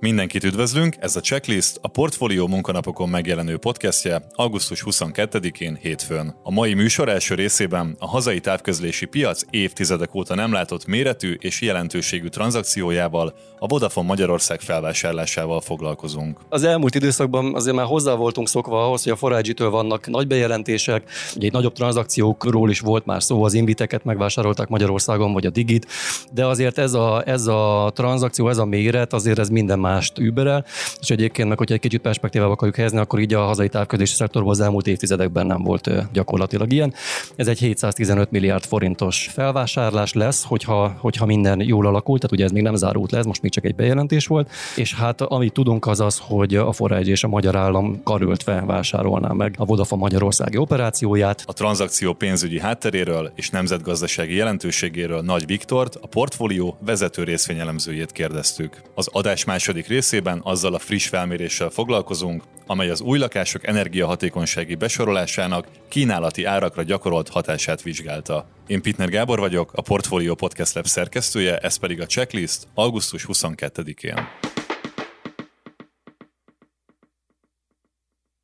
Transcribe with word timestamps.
Mindenkit 0.00 0.44
üdvözlünk, 0.44 0.96
ez 1.00 1.16
a 1.16 1.20
Checklist, 1.20 1.78
a 1.82 1.88
Portfólió 1.88 2.46
munkanapokon 2.46 3.08
megjelenő 3.08 3.56
podcastje 3.56 4.22
augusztus 4.34 4.82
22-én 4.86 5.78
hétfőn. 5.80 6.34
A 6.42 6.50
mai 6.50 6.74
műsor 6.74 7.08
első 7.08 7.34
részében 7.34 7.96
a 7.98 8.06
hazai 8.06 8.40
távközlési 8.40 9.06
piac 9.06 9.42
évtizedek 9.50 10.14
óta 10.14 10.34
nem 10.34 10.52
látott 10.52 10.86
méretű 10.86 11.36
és 11.38 11.60
jelentőségű 11.60 12.28
tranzakciójával, 12.28 13.34
a 13.58 13.66
Vodafone 13.66 14.06
Magyarország 14.06 14.60
felvásárlásával 14.60 15.60
foglalkozunk. 15.60 16.38
Az 16.48 16.64
elmúlt 16.64 16.94
időszakban 16.94 17.54
azért 17.54 17.76
már 17.76 17.86
hozzá 17.86 18.14
voltunk 18.14 18.48
szokva 18.48 18.84
ahhoz, 18.84 19.02
hogy 19.02 19.12
a 19.12 19.16
Forágyitől 19.16 19.70
vannak 19.70 20.06
nagy 20.06 20.26
bejelentések, 20.26 21.10
ugye 21.36 21.46
egy 21.46 21.52
nagyobb 21.52 21.72
tranzakciókról 21.72 22.70
is 22.70 22.80
volt 22.80 23.06
már 23.06 23.22
szó, 23.22 23.44
az 23.44 23.54
Inviteket 23.54 24.04
megvásárolták 24.04 24.68
Magyarországon, 24.68 25.32
vagy 25.32 25.46
a 25.46 25.50
Digit, 25.50 25.86
de 26.32 26.46
azért 26.46 26.78
ez 26.78 26.92
a, 26.94 27.22
ez 27.26 27.46
a 27.46 27.90
tranzakció, 27.94 28.48
ez 28.48 28.58
a 28.58 28.64
méret, 28.64 29.12
azért 29.12 29.38
ez 29.38 29.48
minden 29.48 29.78
más 29.78 29.88
mást 29.90 30.18
überel, 30.18 30.64
és 31.00 31.10
egyébként 31.10 31.48
meg, 31.48 31.58
hogyha 31.58 31.74
egy 31.74 31.80
kicsit 31.80 32.00
perspektívába 32.00 32.52
akarjuk 32.52 32.76
helyezni, 32.76 32.98
akkor 32.98 33.18
így 33.20 33.34
a 33.34 33.44
hazai 33.44 33.68
távközlési 33.68 34.14
szektorban 34.14 34.50
az 34.50 34.60
elmúlt 34.60 34.86
évtizedekben 34.86 35.46
nem 35.46 35.62
volt 35.62 36.12
gyakorlatilag 36.12 36.72
ilyen. 36.72 36.94
Ez 37.36 37.46
egy 37.46 37.58
715 37.58 38.30
milliárd 38.30 38.64
forintos 38.64 39.30
felvásárlás 39.32 40.12
lesz, 40.12 40.44
hogyha, 40.44 40.96
hogyha 40.98 41.26
minden 41.26 41.60
jól 41.60 41.86
alakult, 41.86 42.20
tehát 42.20 42.34
ugye 42.36 42.44
ez 42.44 42.50
még 42.50 42.62
nem 42.62 42.74
zárult 42.74 43.10
le, 43.10 43.18
ez 43.18 43.24
most 43.24 43.42
még 43.42 43.50
csak 43.50 43.64
egy 43.64 43.74
bejelentés 43.74 44.26
volt, 44.26 44.50
és 44.76 44.94
hát 44.94 45.20
amit 45.20 45.52
tudunk 45.52 45.86
az 45.86 46.00
az, 46.00 46.18
hogy 46.22 46.54
a 46.54 46.72
Forágy 46.72 47.08
és 47.08 47.24
a 47.24 47.28
magyar 47.28 47.56
állam 47.56 48.02
karöltve 48.02 48.62
vásárolná 48.66 49.32
meg 49.32 49.54
a 49.58 49.64
Vodafone 49.64 50.00
Magyarországi 50.00 50.56
operációját. 50.56 51.42
A 51.46 51.52
tranzakció 51.52 52.12
pénzügyi 52.12 52.60
hátteréről 52.60 53.32
és 53.34 53.50
nemzetgazdasági 53.50 54.34
jelentőségéről 54.34 55.20
Nagy 55.20 55.46
Viktort, 55.46 55.94
a 56.00 56.06
portfólió 56.06 56.76
vezető 56.80 57.24
részvényelemzőjét 57.24 58.12
kérdeztük. 58.12 58.82
Az 58.94 59.08
adás 59.12 59.44
második 59.44 59.79
második 59.80 59.96
részében 59.96 60.40
azzal 60.44 60.74
a 60.74 60.78
friss 60.78 61.08
felméréssel 61.08 61.70
foglalkozunk, 61.70 62.42
amely 62.66 62.90
az 62.90 63.00
új 63.00 63.18
lakások 63.18 63.66
energiahatékonysági 63.66 64.74
besorolásának 64.74 65.66
kínálati 65.88 66.44
árakra 66.44 66.82
gyakorolt 66.82 67.28
hatását 67.28 67.82
vizsgálta. 67.82 68.48
Én 68.66 68.82
Pitner 68.82 69.08
Gábor 69.08 69.38
vagyok, 69.38 69.72
a 69.74 69.82
Portfolio 69.82 70.34
Podcast 70.34 70.74
Lab 70.74 70.86
szerkesztője, 70.86 71.58
ez 71.58 71.76
pedig 71.76 72.00
a 72.00 72.06
Checklist 72.06 72.66
augusztus 72.74 73.24
22-én. 73.28 74.28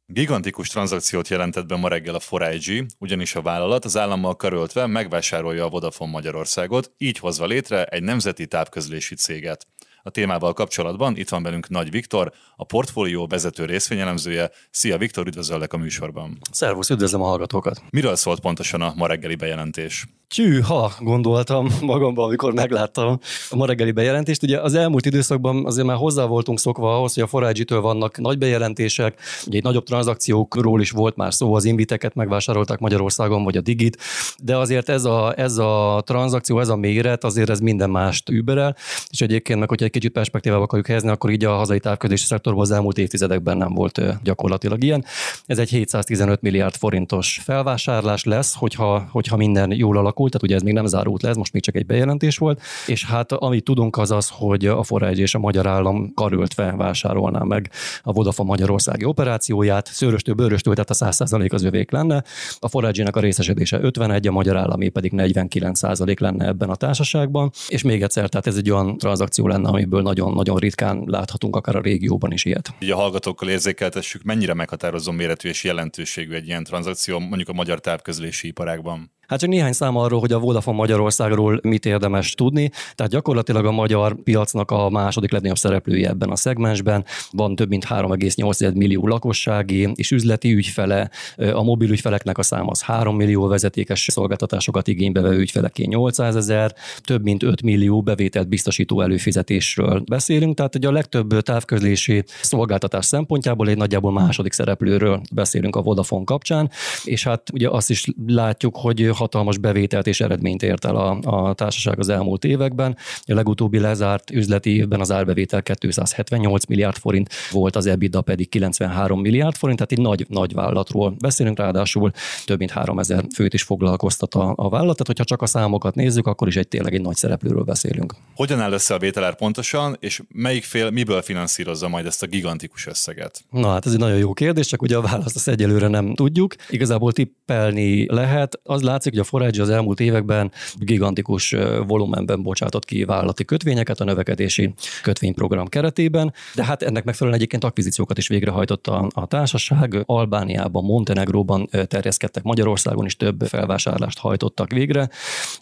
Gigantikus 0.06 0.68
tranzakciót 0.68 1.28
jelentett 1.28 1.66
be 1.66 1.76
ma 1.76 1.88
reggel 1.88 2.14
a 2.14 2.38
4 2.38 2.84
ugyanis 2.98 3.34
a 3.34 3.42
vállalat 3.42 3.84
az 3.84 3.96
állammal 3.96 4.36
karöltve 4.36 4.86
megvásárolja 4.86 5.64
a 5.64 5.68
Vodafone 5.68 6.10
Magyarországot, 6.10 6.92
így 6.98 7.18
hozva 7.18 7.46
létre 7.46 7.84
egy 7.84 8.02
nemzeti 8.02 8.46
távközlési 8.46 9.14
céget. 9.14 9.66
A 10.06 10.10
témával 10.10 10.52
kapcsolatban 10.52 11.16
itt 11.16 11.28
van 11.28 11.42
velünk 11.42 11.68
Nagy 11.68 11.90
Viktor, 11.90 12.32
a 12.56 12.64
portfólió 12.64 13.26
vezető 13.26 13.64
részvényelemzője. 13.64 14.50
Szia 14.70 14.98
Viktor, 14.98 15.26
üdvözöllek 15.26 15.72
a 15.72 15.76
műsorban. 15.76 16.38
Szervusz, 16.50 16.90
üdvözlöm 16.90 17.22
a 17.22 17.26
hallgatókat. 17.26 17.82
Miről 17.90 18.16
szólt 18.16 18.40
pontosan 18.40 18.80
a 18.80 18.92
ma 18.96 19.06
reggeli 19.06 19.34
bejelentés? 19.34 20.06
Csű, 20.28 20.60
ha 20.60 20.92
gondoltam 21.00 21.68
magamban, 21.80 22.24
amikor 22.24 22.52
megláttam 22.52 23.18
a 23.50 23.56
ma 23.56 23.66
reggeli 23.66 23.90
bejelentést. 23.90 24.42
Ugye 24.42 24.60
az 24.60 24.74
elmúlt 24.74 25.06
időszakban 25.06 25.66
azért 25.66 25.86
már 25.86 25.96
hozzá 25.96 26.24
voltunk 26.24 26.58
szokva 26.58 26.96
ahhoz, 26.96 27.14
hogy 27.14 27.22
a 27.22 27.26
Forágyitől 27.26 27.80
vannak 27.80 28.18
nagy 28.18 28.38
bejelentések, 28.38 29.20
ugye 29.46 29.56
egy 29.56 29.62
nagyobb 29.62 29.84
tranzakciókról 29.84 30.80
is 30.80 30.90
volt 30.90 31.16
már 31.16 31.34
szó, 31.34 31.54
az 31.54 31.64
Inviteket 31.64 32.14
megvásárolták 32.14 32.78
Magyarországon, 32.78 33.44
vagy 33.44 33.56
a 33.56 33.60
Digit, 33.60 33.98
de 34.42 34.56
azért 34.56 34.88
ez 34.88 35.04
a, 35.04 35.38
ez 35.38 35.56
a 35.56 36.02
tranzakció, 36.06 36.60
ez 36.60 36.68
a 36.68 36.76
méret, 36.76 37.24
azért 37.24 37.50
ez 37.50 37.60
minden 37.60 37.90
mást 37.90 38.28
überel, 38.28 38.76
és 39.08 39.20
egyébként 39.20 39.58
meg, 39.58 39.68
hogyha 39.68 39.84
egy 39.84 39.92
kicsit 39.96 40.12
perspektívába 40.12 40.62
akarjuk 40.62 40.86
helyezni, 40.86 41.08
akkor 41.08 41.30
így 41.30 41.44
a 41.44 41.54
hazai 41.54 41.80
távközlési 41.80 42.24
szektorban 42.24 42.62
az 42.62 42.70
elmúlt 42.70 42.98
évtizedekben 42.98 43.56
nem 43.56 43.74
volt 43.74 44.22
gyakorlatilag 44.22 44.84
ilyen. 44.84 45.04
Ez 45.46 45.58
egy 45.58 45.68
715 45.68 46.42
milliárd 46.42 46.74
forintos 46.74 47.40
felvásárlás 47.44 48.24
lesz, 48.24 48.54
hogyha, 48.54 49.08
hogyha 49.10 49.36
minden 49.36 49.72
jól 49.72 49.96
alakult, 49.96 50.32
tehát 50.32 50.46
ugye 50.46 50.54
ez 50.54 50.62
még 50.62 50.72
nem 50.72 50.86
zárult 50.86 51.22
le, 51.22 51.28
ez 51.28 51.36
most 51.36 51.52
még 51.52 51.62
csak 51.62 51.76
egy 51.76 51.86
bejelentés 51.86 52.38
volt, 52.38 52.60
és 52.86 53.04
hát 53.04 53.32
amit 53.32 53.64
tudunk 53.64 53.96
az 53.96 54.10
az, 54.10 54.30
hogy 54.32 54.66
a 54.66 54.82
Forágy 54.82 55.18
és 55.18 55.34
a 55.34 55.38
magyar 55.38 55.66
állam 55.66 56.12
karöltve 56.14 56.74
vásárolná 56.76 57.42
meg 57.42 57.70
a 58.02 58.12
Vodafone 58.12 58.48
Magyarországi 58.48 59.04
operációját, 59.04 59.86
szőröstől, 59.92 60.34
bőröstől, 60.34 60.74
tehát 60.74 60.90
a 60.90 61.24
100% 61.24 61.52
az 61.52 61.62
övék 61.62 61.90
lenne, 61.90 62.24
a 62.58 62.68
forágy 62.68 63.00
a 63.00 63.20
részesedése 63.20 63.78
51, 63.80 64.26
a 64.26 64.32
magyar 64.32 64.56
állami 64.56 64.88
pedig 64.88 65.12
49% 65.16 66.20
lenne 66.20 66.46
ebben 66.46 66.70
a 66.70 66.74
társaságban, 66.74 67.50
és 67.68 67.82
még 67.82 68.02
egyszer, 68.02 68.28
tehát 68.28 68.46
ez 68.46 68.56
egy 68.56 68.70
olyan 68.70 68.98
tranzakció 68.98 69.48
lenne, 69.48 69.68
ami 69.68 69.84
amiből 69.86 70.02
nagyon-nagyon 70.02 70.56
ritkán 70.56 71.02
láthatunk 71.06 71.56
akár 71.56 71.76
a 71.76 71.80
régióban 71.80 72.32
is 72.32 72.44
ilyet. 72.44 72.68
Ugye 72.80 72.94
a 72.94 72.96
hallgatókkal 72.96 73.48
érzékeltessük, 73.48 74.22
mennyire 74.22 74.54
meghatározó 74.54 75.12
méretű 75.12 75.48
és 75.48 75.64
jelentőségű 75.64 76.34
egy 76.34 76.46
ilyen 76.46 76.64
tranzakció 76.64 77.18
mondjuk 77.18 77.48
a 77.48 77.52
magyar 77.52 77.80
távközlési 77.80 78.46
iparágban. 78.46 79.10
Hát 79.26 79.38
csak 79.38 79.48
néhány 79.48 79.72
szám 79.72 79.96
arról, 79.96 80.20
hogy 80.20 80.32
a 80.32 80.38
Vodafone 80.38 80.76
Magyarországról 80.76 81.60
mit 81.62 81.86
érdemes 81.86 82.34
tudni. 82.34 82.70
Tehát 82.94 83.12
gyakorlatilag 83.12 83.64
a 83.64 83.72
magyar 83.72 84.22
piacnak 84.22 84.70
a 84.70 84.90
második 84.90 85.32
legnagyobb 85.32 85.58
szereplője 85.58 86.08
ebben 86.08 86.30
a 86.30 86.36
szegmensben. 86.36 87.04
Van 87.30 87.54
több 87.54 87.68
mint 87.68 87.84
3,8 87.84 88.74
millió 88.74 89.06
lakossági 89.06 89.88
és 89.94 90.10
üzleti 90.10 90.52
ügyfele. 90.52 91.10
A 91.52 91.62
mobil 91.62 91.90
ügyfeleknek 91.90 92.38
a 92.38 92.42
száma 92.42 92.70
az 92.70 92.82
3 92.82 93.16
millió 93.16 93.46
vezetékes 93.46 94.08
szolgáltatásokat 94.10 94.88
igénybe 94.88 95.20
vevő 95.20 95.38
ügyfeleké 95.38 95.84
800 95.84 96.36
ezer, 96.36 96.74
több 97.04 97.22
mint 97.22 97.42
5 97.42 97.62
millió 97.62 98.02
bevételt 98.02 98.48
biztosító 98.48 99.00
előfizetésről 99.00 100.02
beszélünk. 100.06 100.56
Tehát 100.56 100.74
ugye 100.74 100.88
a 100.88 100.92
legtöbb 100.92 101.40
távközlési 101.40 102.24
szolgáltatás 102.42 103.04
szempontjából 103.04 103.68
egy 103.68 103.76
nagyjából 103.76 104.12
második 104.12 104.52
szereplőről 104.52 105.20
beszélünk 105.34 105.76
a 105.76 105.82
Vodafone 105.82 106.24
kapcsán, 106.24 106.70
és 107.04 107.24
hát 107.24 107.50
ugye 107.52 107.68
azt 107.68 107.90
is 107.90 108.06
látjuk, 108.26 108.76
hogy 108.76 109.10
hatalmas 109.16 109.58
bevételt 109.58 110.06
és 110.06 110.20
eredményt 110.20 110.62
ért 110.62 110.84
el 110.84 110.96
a, 110.96 111.18
a 111.20 111.54
társaság 111.54 111.98
az 111.98 112.08
elmúlt 112.08 112.44
években. 112.44 112.96
A 113.24 113.34
legutóbbi 113.34 113.78
lezárt 113.78 114.30
üzleti 114.30 114.76
évben 114.76 115.00
az 115.00 115.12
árbevétel 115.12 115.62
278 115.62 116.66
milliárd 116.66 116.96
forint 116.96 117.28
volt, 117.50 117.76
az 117.76 117.86
EBITDA 117.86 118.20
pedig 118.20 118.48
93 118.48 119.20
milliárd 119.20 119.56
forint, 119.56 119.78
tehát 119.78 119.92
egy 119.92 120.00
nagy, 120.00 120.26
nagy 120.28 120.54
vállalatról 120.54 121.14
beszélünk, 121.18 121.58
ráadásul 121.58 122.10
több 122.44 122.58
mint 122.58 122.70
3000 122.70 123.24
főt 123.34 123.54
is 123.54 123.62
foglalkoztat 123.62 124.34
a, 124.34 124.52
a 124.56 124.68
vállalat, 124.68 124.96
tehát 124.96 125.06
hogyha 125.06 125.24
csak 125.24 125.42
a 125.42 125.46
számokat 125.46 125.94
nézzük, 125.94 126.26
akkor 126.26 126.48
is 126.48 126.56
egy 126.56 126.68
tényleg 126.68 126.94
egy 126.94 127.00
nagy 127.00 127.16
szereplőről 127.16 127.62
beszélünk. 127.62 128.14
Hogyan 128.34 128.60
áll 128.60 128.72
össze 128.72 128.94
a 128.94 128.98
vételár 128.98 129.36
pontosan, 129.36 129.96
és 130.00 130.22
melyik 130.28 130.64
fél 130.64 130.90
miből 130.90 131.22
finanszírozza 131.22 131.88
majd 131.88 132.06
ezt 132.06 132.22
a 132.22 132.26
gigantikus 132.26 132.86
összeget? 132.86 133.44
Na 133.50 133.68
hát 133.68 133.86
ez 133.86 133.92
egy 133.92 133.98
nagyon 133.98 134.18
jó 134.18 134.32
kérdés, 134.32 134.66
csak 134.66 134.82
ugye 134.82 134.96
a 134.96 135.00
választ 135.00 135.36
azt 135.36 135.48
egyelőre 135.48 135.88
nem 135.88 136.14
tudjuk. 136.14 136.54
Igazából 136.70 137.12
tippelni 137.12 138.06
lehet. 138.12 138.60
Az 138.62 138.82
látszik, 138.82 139.05
látszik, 139.06 139.12
hogy 139.12 139.18
a 139.18 139.38
Forage 139.38 139.62
az 139.62 139.70
elmúlt 139.70 140.00
években 140.00 140.50
gigantikus 140.74 141.54
volumenben 141.86 142.42
bocsátott 142.42 142.84
ki 142.84 143.04
vállalati 143.04 143.44
kötvényeket 143.44 144.00
a 144.00 144.04
növekedési 144.04 144.74
kötvényprogram 145.02 145.66
keretében, 145.66 146.32
de 146.54 146.64
hát 146.64 146.82
ennek 146.82 147.04
megfelelően 147.04 147.40
egyébként 147.40 147.64
akvizíciókat 147.64 148.18
is 148.18 148.28
végrehajtott 148.28 148.86
a, 148.86 149.08
a 149.14 149.26
társaság. 149.26 150.02
Albániában, 150.06 150.84
Montenegróban 150.84 151.68
terjeszkedtek, 151.88 152.42
Magyarországon 152.42 153.04
is 153.04 153.16
több 153.16 153.42
felvásárlást 153.46 154.18
hajtottak 154.18 154.70
végre. 154.70 155.08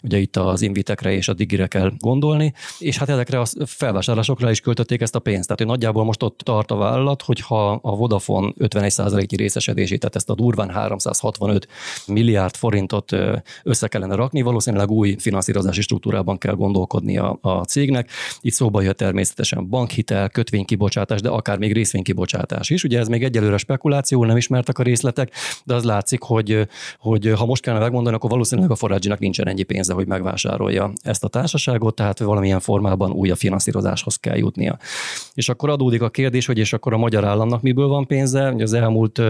Ugye 0.03 0.17
itt 0.17 0.35
az 0.35 0.61
invitekre 0.61 1.11
és 1.11 1.27
a 1.27 1.33
digire 1.33 1.67
kell 1.67 1.91
gondolni, 1.99 2.53
és 2.79 2.97
hát 2.97 3.09
ezekre 3.09 3.39
a 3.39 3.45
felvásárlásokra 3.65 4.49
is 4.49 4.59
költötték 4.59 5.01
ezt 5.01 5.15
a 5.15 5.19
pénzt. 5.19 5.47
Tehát 5.47 5.73
nagyjából 5.73 6.03
most 6.03 6.23
ott 6.23 6.39
tart 6.43 6.71
a 6.71 6.75
vállalat, 6.75 7.21
hogyha 7.21 7.71
a 7.71 7.95
Vodafone 7.95 8.53
51%-i 8.59 9.35
részesedését, 9.35 9.99
tehát 9.99 10.15
ezt 10.15 10.29
a 10.29 10.35
durván 10.35 10.69
365 10.69 11.67
milliárd 12.07 12.55
forintot 12.55 13.11
össze 13.63 13.87
kellene 13.87 14.15
rakni, 14.15 14.41
valószínűleg 14.41 14.91
új 14.91 15.15
finanszírozási 15.19 15.81
struktúrában 15.81 16.37
kell 16.37 16.53
gondolkodni 16.53 17.17
a, 17.17 17.37
a 17.41 17.63
cégnek. 17.63 18.09
Itt 18.41 18.53
szóba 18.53 18.81
jött 18.81 18.97
természetesen 18.97 19.69
bankhitel, 19.69 20.29
kötvénykibocsátás, 20.29 21.21
de 21.21 21.29
akár 21.29 21.57
még 21.57 21.73
részvénykibocsátás 21.73 22.69
is. 22.69 22.83
Ugye 22.83 22.99
ez 22.99 23.07
még 23.07 23.23
egyelőre 23.23 23.57
spekuláció, 23.57 24.25
nem 24.25 24.37
ismertek 24.37 24.77
a 24.79 24.83
részletek, 24.83 25.31
de 25.63 25.73
az 25.73 25.83
látszik, 25.83 26.21
hogy, 26.21 26.67
hogy 26.99 27.33
ha 27.37 27.45
most 27.45 27.61
kellene 27.61 27.83
megmondani, 27.83 28.15
akkor 28.15 28.29
valószínűleg 28.29 28.71
a 28.71 28.75
forrágyinak 28.75 29.19
nincsen 29.19 29.47
ennyi 29.47 29.63
pénze, 29.63 29.93
hogy 29.93 30.07
megvásárolja 30.07 30.91
ezt 31.01 31.23
a 31.23 31.27
társaságot, 31.27 31.95
tehát 31.95 32.19
valamilyen 32.19 32.59
formában 32.59 33.11
újabb 33.11 33.37
finanszírozáshoz 33.37 34.15
kell 34.15 34.37
jutnia. 34.37 34.77
És 35.33 35.49
akkor 35.49 35.69
adódik 35.69 36.01
a 36.01 36.09
kérdés, 36.09 36.45
hogy 36.45 36.57
és 36.57 36.73
akkor 36.73 36.93
a 36.93 36.97
magyar 36.97 37.25
államnak 37.25 37.61
miből 37.61 37.87
van 37.87 38.07
pénze. 38.07 38.53
Az 38.57 38.73
elmúlt 38.73 39.21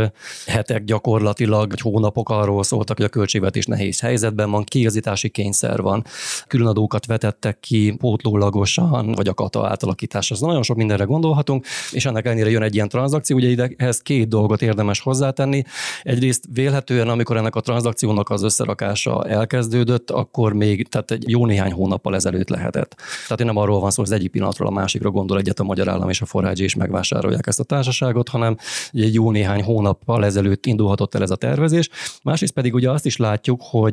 hetek 0.46 0.84
gyakorlatilag, 0.84 1.69
vagy 1.69 1.80
hónapok 1.80 2.30
arról 2.30 2.63
szóltak, 2.63 2.98
hogy 2.98 3.06
a 3.06 3.10
költségvetés 3.10 3.66
nehéz 3.66 3.95
nehéz 4.02 4.16
helyzetben 4.16 4.52
van, 4.52 4.64
kiigazítási 4.64 5.30
kényszer 5.30 5.82
van, 5.82 6.04
különadókat 6.48 7.06
vetettek 7.06 7.60
ki 7.60 7.96
pótlólagosan, 7.98 9.12
vagy 9.12 9.28
a 9.28 9.34
kata 9.34 9.68
átalakítás. 9.68 10.32
Az 10.32 10.40
nagyon 10.40 10.64
sok 10.64 10.78
mindenre 10.78 11.04
gondolhatunk, 11.04 11.66
és 11.92 12.06
ennek 12.06 12.26
ellenére 12.26 12.50
jön 12.50 12.62
egy 12.62 12.76
ilyen 12.76 12.90
tranzakció. 12.90 13.36
Ugye 13.36 13.48
ide 13.48 13.70
ehhez 13.78 14.00
két 14.00 14.28
dolgot 14.28 14.62
érdemes 14.62 15.00
hozzátenni. 15.00 15.64
Egyrészt 16.04 16.44
vélhetően, 16.54 17.10
amikor 17.10 17.38
ennek 17.38 17.56
a 17.56 17.60
tranzakciónak 17.60 18.30
az 18.30 18.44
összerakása 18.44 19.24
elkezdődött, 19.24 20.12
akkor 20.12 20.54
még, 20.54 20.88
tehát 20.88 21.12
egy 21.12 21.30
jó 21.30 21.46
néhány 21.46 21.72
hónappal 21.72 22.16
ezelőtt 22.16 22.50
lehetett. 22.50 22.96
Tehát 23.24 23.40
én 23.40 23.46
nem 23.46 23.58
arról 23.58 23.80
van 23.80 23.92
szó, 23.92 24.02
hogy 24.02 24.12
az 24.12 24.18
egyik 24.18 24.32
pillanatról 24.32 24.68
a 24.68 24.72
másikra 24.72 25.10
gondol 25.10 25.38
egyet 25.38 25.60
a 25.60 25.64
magyar 25.64 25.90
állam 25.90 26.10
és 26.10 26.22
a 26.22 26.26
forrágyi 26.26 26.64
és 26.64 26.76
megvásárolják 26.76 27.48
ezt 27.48 27.60
a 27.60 27.64
társaságot, 27.64 28.30
hanem 28.30 28.58
egy 28.92 29.14
jó 29.14 29.32
néhány 29.32 29.64
hónappal 29.64 30.26
ezelőtt 30.26 30.66
indulhatott 30.66 31.16
el 31.16 31.22
ez 31.22 31.32
a 31.32 31.36
tervezés. 31.36 31.90
Másrészt 32.24 32.54
pedig 32.54 32.74
ugye 32.74 32.90
azt 32.92 33.06
is 33.06 33.18
látjuk, 33.18 33.62
hogy, 33.64 33.85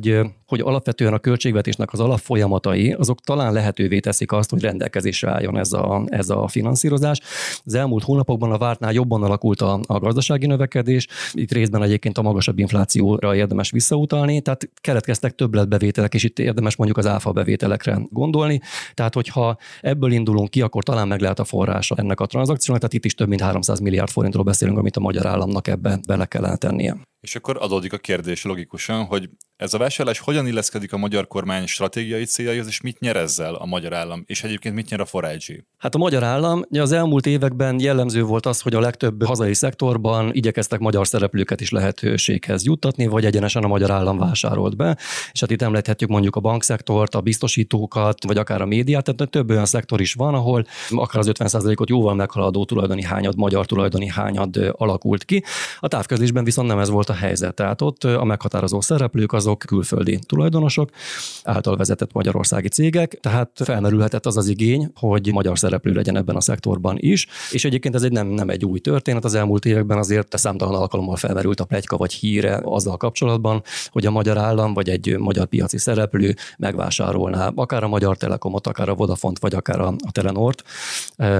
hogy 0.47 0.61
alapvetően 0.61 1.13
a 1.13 1.19
költségvetésnek 1.19 1.93
az 1.93 2.01
alapfolyamatai, 2.01 2.93
azok 2.93 3.21
talán 3.21 3.53
lehetővé 3.53 3.99
teszik 3.99 4.33
azt, 4.33 4.51
hogy 4.51 4.61
rendelkezésre 4.61 5.31
álljon 5.31 5.59
ez 5.59 5.73
a, 5.73 6.05
ez 6.07 6.31
a 6.31 6.49
finanszírozás. 6.49 7.21
Az 7.65 7.75
elmúlt 7.75 8.03
hónapokban 8.03 8.53
a 8.53 8.59
vártnál 8.59 8.93
jobban 8.93 9.23
alakult 9.23 9.61
a, 9.61 9.81
a 9.87 9.99
gazdasági 9.99 10.47
növekedés, 10.47 11.07
itt 11.33 11.53
részben 11.53 11.83
egyébként 11.83 12.19
a 12.19 12.23
magasabb 12.23 12.59
inflációra 12.59 13.35
érdemes 13.35 13.71
visszautalni, 13.71 14.41
tehát 14.41 14.71
keletkeztek 14.81 15.35
többletbevételek, 15.35 16.15
és 16.15 16.25
itt 16.25 16.39
érdemes 16.39 16.77
mondjuk 16.77 16.99
az 16.99 17.07
áfa 17.07 17.33
bevételekre 17.33 18.01
gondolni. 18.11 18.61
Tehát, 18.95 19.15
hogyha 19.15 19.57
ebből 19.81 20.13
indulunk 20.13 20.51
ki, 20.51 20.61
akkor 20.61 20.83
talán 20.83 21.09
meg 21.09 21.21
lehet 21.21 21.39
a 21.39 21.45
forrása 21.45 21.95
ennek 21.95 22.21
a 22.21 22.27
tranzakciónak, 22.27 22.81
tehát 22.83 22.97
itt 22.97 23.05
is 23.05 23.15
több 23.15 23.29
mint 23.29 23.41
300 23.41 23.81
milliárd 23.81 24.11
forintról 24.11 24.45
beszélünk, 24.45 24.79
amit 24.79 24.97
a 24.97 25.01
magyar 25.01 25.27
államnak 25.27 25.69
ebbe 25.69 25.99
bele 26.07 26.27
kellene 26.27 26.57
tennie. 26.57 27.12
És 27.23 27.37
akkor 27.37 27.57
adódik 27.61 27.93
a 27.93 27.99
kérdés 27.99 28.45
logikusan, 28.45 29.05
hogy 29.05 29.29
ez 29.57 29.75
a 29.75 29.79
vásárlás 29.79 30.19
hogyan 30.19 30.47
illeszkedik 30.47 30.93
a 30.93 30.97
magyar 30.97 31.27
kormány 31.27 31.67
stratégiai 31.67 32.25
céljaihoz, 32.25 32.67
és 32.67 32.81
mit 32.81 33.01
nyer 33.01 33.17
ezzel 33.17 33.55
a 33.55 33.67
magyar 33.67 33.93
állam, 33.93 34.23
és 34.27 34.43
egyébként 34.43 34.75
mit 34.75 34.91
nyer 34.91 35.01
a 35.01 35.05
forágyi? 35.05 35.65
Hát 35.79 35.95
a 35.95 35.99
magyar 35.99 36.23
állam 36.23 36.65
az 36.71 36.93
elmúlt 36.93 37.27
években 37.27 37.81
jellemző 37.81 38.23
volt 38.23 38.47
az, 38.47 38.61
hogy 38.61 38.75
a 38.75 38.81
legtöbb 38.81 39.25
hazai 39.25 39.55
szektorban 39.55 40.31
igyekeztek 40.33 40.81
magyar 40.81 41.07
szereplőket 41.07 41.61
is 41.61 41.71
lehetőséghez 41.71 42.65
juttatni, 42.65 43.07
vagy 43.07 43.25
egyenesen 43.25 43.63
a 43.63 43.67
magyar 43.67 43.91
állam 43.91 44.19
vásárolt 44.19 44.77
be. 44.77 44.97
És 45.33 45.41
hát 45.41 45.51
itt 45.51 45.63
említhetjük 45.63 46.11
mondjuk 46.11 46.37
a 46.37 46.41
bankszektort, 46.41 47.15
a 47.15 47.21
biztosítókat, 47.21 48.25
vagy 48.25 48.37
akár 48.37 48.61
a 48.61 48.67
médiát, 48.67 49.05
tehát 49.05 49.31
több 49.31 49.51
olyan 49.51 49.67
szektor 49.67 50.01
is 50.01 50.15
van, 50.15 50.35
ahol 50.35 50.67
akár 50.91 51.19
az 51.19 51.31
50%-ot 51.33 51.89
jóval 51.89 52.15
meghaladó 52.15 52.65
tulajdoni 52.65 53.03
hányad, 53.03 53.37
magyar 53.37 53.67
tulajdoni 53.67 54.09
hányad 54.09 54.75
alakult 54.77 55.25
ki. 55.25 55.45
A 55.79 55.89
távközlésben 55.89 56.45
viszont 56.45 56.69
nem 56.69 56.79
ez 56.79 56.89
volt 56.89 57.11
a 57.13 57.15
helyzet. 57.15 57.55
Tehát 57.55 57.83
ott 57.83 58.05
a 58.05 58.25
meghatározó 58.25 58.81
szereplők 58.81 59.33
azok 59.33 59.59
külföldi 59.59 60.19
tulajdonosok, 60.27 60.91
által 61.43 61.77
vezetett 61.77 62.13
magyarországi 62.13 62.69
cégek, 62.69 63.19
tehát 63.21 63.51
felmerülhetett 63.65 64.27
az 64.27 64.37
az 64.37 64.49
igény, 64.49 64.91
hogy 64.95 65.33
magyar 65.33 65.59
szereplő 65.59 65.93
legyen 65.93 66.17
ebben 66.17 66.37
a 66.37 66.41
szektorban 66.41 66.97
is, 66.99 67.27
és 67.51 67.65
egyébként 67.65 67.95
ez 67.95 68.03
egy 68.03 68.13
nem, 68.13 68.27
nem 68.27 68.49
egy 68.49 68.65
új 68.65 68.79
történet, 68.79 69.25
az 69.25 69.35
elmúlt 69.35 69.65
években 69.65 69.99
azért 69.99 70.39
számtalan 70.39 70.81
alkalommal 70.81 71.17
felmerült 71.17 71.61
a 71.61 71.65
plegyka 71.65 71.97
vagy 71.97 72.13
híre 72.13 72.61
azzal 72.65 72.97
kapcsolatban, 72.97 73.63
hogy 73.91 74.07
a 74.07 74.11
magyar 74.11 74.39
állam 74.39 74.75
vagy 74.75 74.89
egy 74.89 75.19
magyar 75.19 75.47
piaci 75.47 75.79
szereplő 75.79 76.35
megvásárolná 76.59 77.53
akár 77.55 77.85
a 77.85 77.89
Magyar 77.89 78.17
Telekomot, 78.17 78.67
akár 78.67 78.89
a 78.89 78.95
Vodafont, 78.95 79.39
vagy 79.39 79.55
akár 79.55 79.81
a, 79.81 79.95
a 80.07 80.13
Telenort, 80.13 80.63